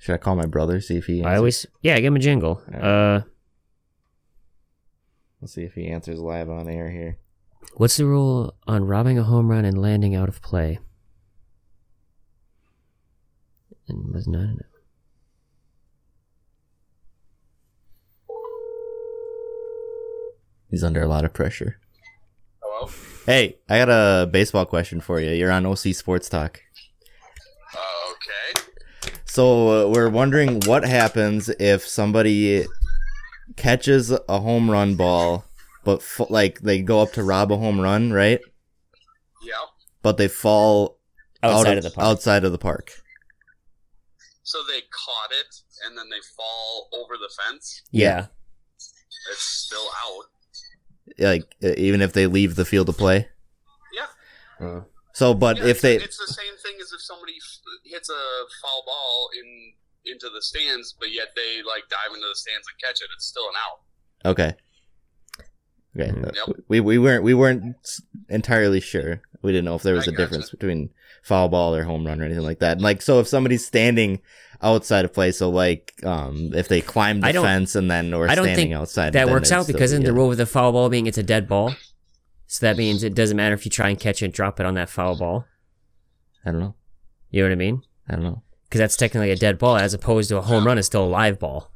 [0.00, 1.22] Should I call my brother see if he?
[1.22, 2.62] I always yeah, give him a jingle.
[2.66, 2.82] Alright.
[2.82, 3.20] Uh,
[5.42, 7.18] Let's see if he answers live on air here.
[7.76, 10.78] what's the rule on robbing a home run and landing out of play?
[13.88, 14.56] And was not.
[20.70, 21.78] He's under a lot of pressure.
[22.62, 22.90] Hello?
[23.26, 25.30] Hey, I got a baseball question for you.
[25.32, 26.60] You're on OC Sports Talk.
[27.74, 28.59] Uh, okay.
[29.30, 32.66] So uh, we're wondering what happens if somebody
[33.54, 35.44] catches a home run ball,
[35.84, 38.40] but f- like they go up to rob a home run, right?
[39.40, 39.52] Yeah.
[40.02, 40.98] But they fall
[41.44, 42.04] out Outside of the park.
[42.04, 42.90] Outside of the park.
[44.42, 45.54] So they caught it
[45.86, 47.82] and then they fall over the fence.
[47.92, 48.26] Yeah.
[49.30, 50.24] It's still out.
[51.20, 53.28] Like even if they leave the field of play.
[53.94, 54.66] Yeah.
[54.66, 54.80] Uh,
[55.20, 57.34] So, but Yeah, if it's, they it's the same thing as if somebody
[57.84, 58.22] hits a
[58.62, 59.48] foul ball in
[60.12, 63.08] into the stands, but yet they like dive into the stands and catch it.
[63.14, 63.78] It's still an out.
[64.32, 64.52] okay,
[65.98, 66.48] okay, Mhm.
[66.48, 67.76] uh, we we weren't we weren't
[68.30, 69.20] entirely sure.
[69.42, 70.22] We didn't know if there was I a gotcha.
[70.22, 70.88] difference between
[71.22, 72.72] foul ball or home run or anything like that.
[72.78, 74.20] And like, so if somebody's standing
[74.62, 78.34] outside of play, so like, um, if they climb the fence and then or I
[78.34, 80.72] don't standing think outside, that works out because be in the rule with the foul
[80.72, 81.74] ball being it's a dead ball.
[82.52, 84.66] So that means it doesn't matter if you try and catch it, and drop it
[84.66, 85.44] on that foul ball.
[86.44, 86.74] I don't know.
[87.30, 87.82] You know what I mean?
[88.08, 88.42] I don't know.
[88.64, 91.06] Because that's technically a dead ball, as opposed to a home run is still a
[91.06, 91.70] live ball.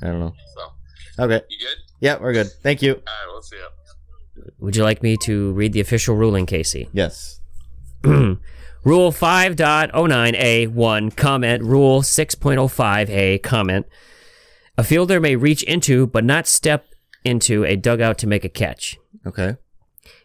[0.00, 0.34] I don't know.
[0.54, 1.42] So, Okay.
[1.50, 1.76] you good?
[1.98, 2.46] Yeah, we're good.
[2.62, 2.92] Thank you.
[2.94, 4.52] All right, let's see it.
[4.60, 6.88] Would you like me to read the official ruling, Casey?
[6.92, 7.40] Yes.
[8.04, 11.64] Rule 5.09A1 comment.
[11.64, 13.86] Rule 6.05A comment.
[14.76, 16.84] A fielder may reach into but not step
[17.24, 18.96] into a dugout to make a catch.
[19.26, 19.56] Okay.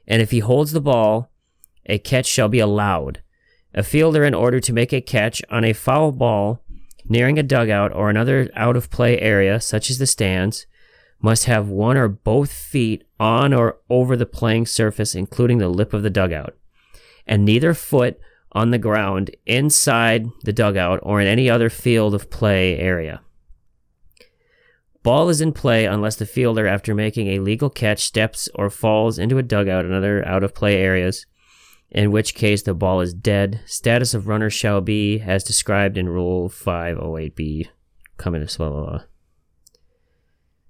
[0.07, 1.31] And if he holds the ball,
[1.85, 3.21] a catch shall be allowed.
[3.73, 6.63] A fielder, in order to make a catch on a foul ball
[7.05, 10.65] nearing a dugout or another out of play area, such as the stands,
[11.21, 15.93] must have one or both feet on or over the playing surface, including the lip
[15.93, 16.55] of the dugout,
[17.25, 18.19] and neither foot
[18.51, 23.21] on the ground inside the dugout or in any other field of play area.
[25.03, 29.19] Ball is in play unless the fielder, after making a legal catch, steps or falls
[29.19, 31.25] into a dugout and other out of play areas,
[31.91, 33.59] in which case the ball is dead.
[33.65, 37.67] Status of runner shall be as described in Rule 508B.
[38.17, 39.01] Coming to blah, blah.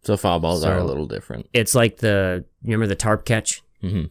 [0.03, 1.47] So foul balls are a little different.
[1.53, 3.61] It's like the, remember the tarp catch?
[3.83, 4.05] Mm-hmm.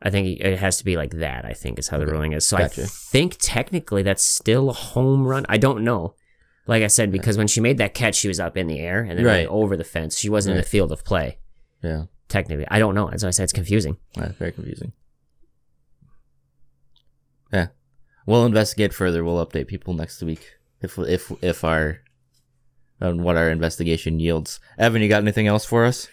[0.00, 2.46] I think it has to be like that, I think is how the ruling is.
[2.46, 2.82] So Gotcha.
[2.82, 5.44] I think technically that's still a home run.
[5.48, 6.14] I don't know.
[6.66, 9.00] Like I said, because when she made that catch, she was up in the air
[9.02, 9.46] and then Right.
[9.48, 10.16] over the fence.
[10.18, 11.38] She wasn't in the field of play,
[11.82, 12.04] Yeah.
[12.28, 12.66] technically.
[12.70, 13.08] I don't know.
[13.08, 13.96] As I said, it's confusing.
[14.14, 14.92] That's very confusing.
[17.52, 17.68] Yeah.
[18.26, 19.24] We'll investigate further.
[19.24, 21.98] We'll update people next week if if if our
[23.00, 24.60] on what our investigation yields.
[24.78, 26.08] Evan, you got anything else for us?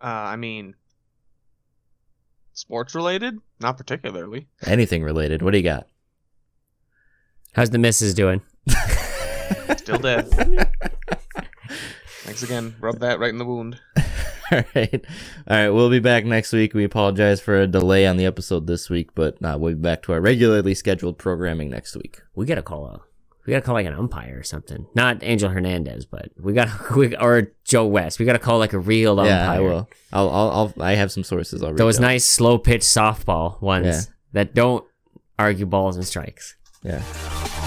[0.00, 0.74] Uh, I mean,
[2.54, 3.38] sports related?
[3.60, 4.48] Not particularly.
[4.64, 5.42] Anything related?
[5.42, 5.86] What do you got?
[7.54, 8.40] How's the missus doing?
[9.76, 10.28] Still dead.
[12.24, 12.74] Thanks again.
[12.80, 13.78] Rub that right in the wound.
[14.52, 15.04] All right.
[15.48, 15.68] All right.
[15.70, 16.72] We'll be back next week.
[16.74, 20.02] We apologize for a delay on the episode this week, but uh, we'll be back
[20.02, 22.20] to our regularly scheduled programming next week.
[22.34, 23.00] We gotta call a,
[23.46, 24.86] we gotta call like an umpire or something.
[24.94, 28.18] Not Angel Hernandez, but we gotta, we, or Joe West.
[28.18, 29.34] We gotta call like a real umpire.
[29.36, 29.88] Yeah, I will.
[30.12, 31.78] I'll, I'll, I'll, I have some sources already.
[31.78, 34.00] Those nice slow pitch softball ones Yeah.
[34.32, 34.84] that don't
[35.38, 36.56] argue balls and strikes.
[36.84, 37.61] Yeah.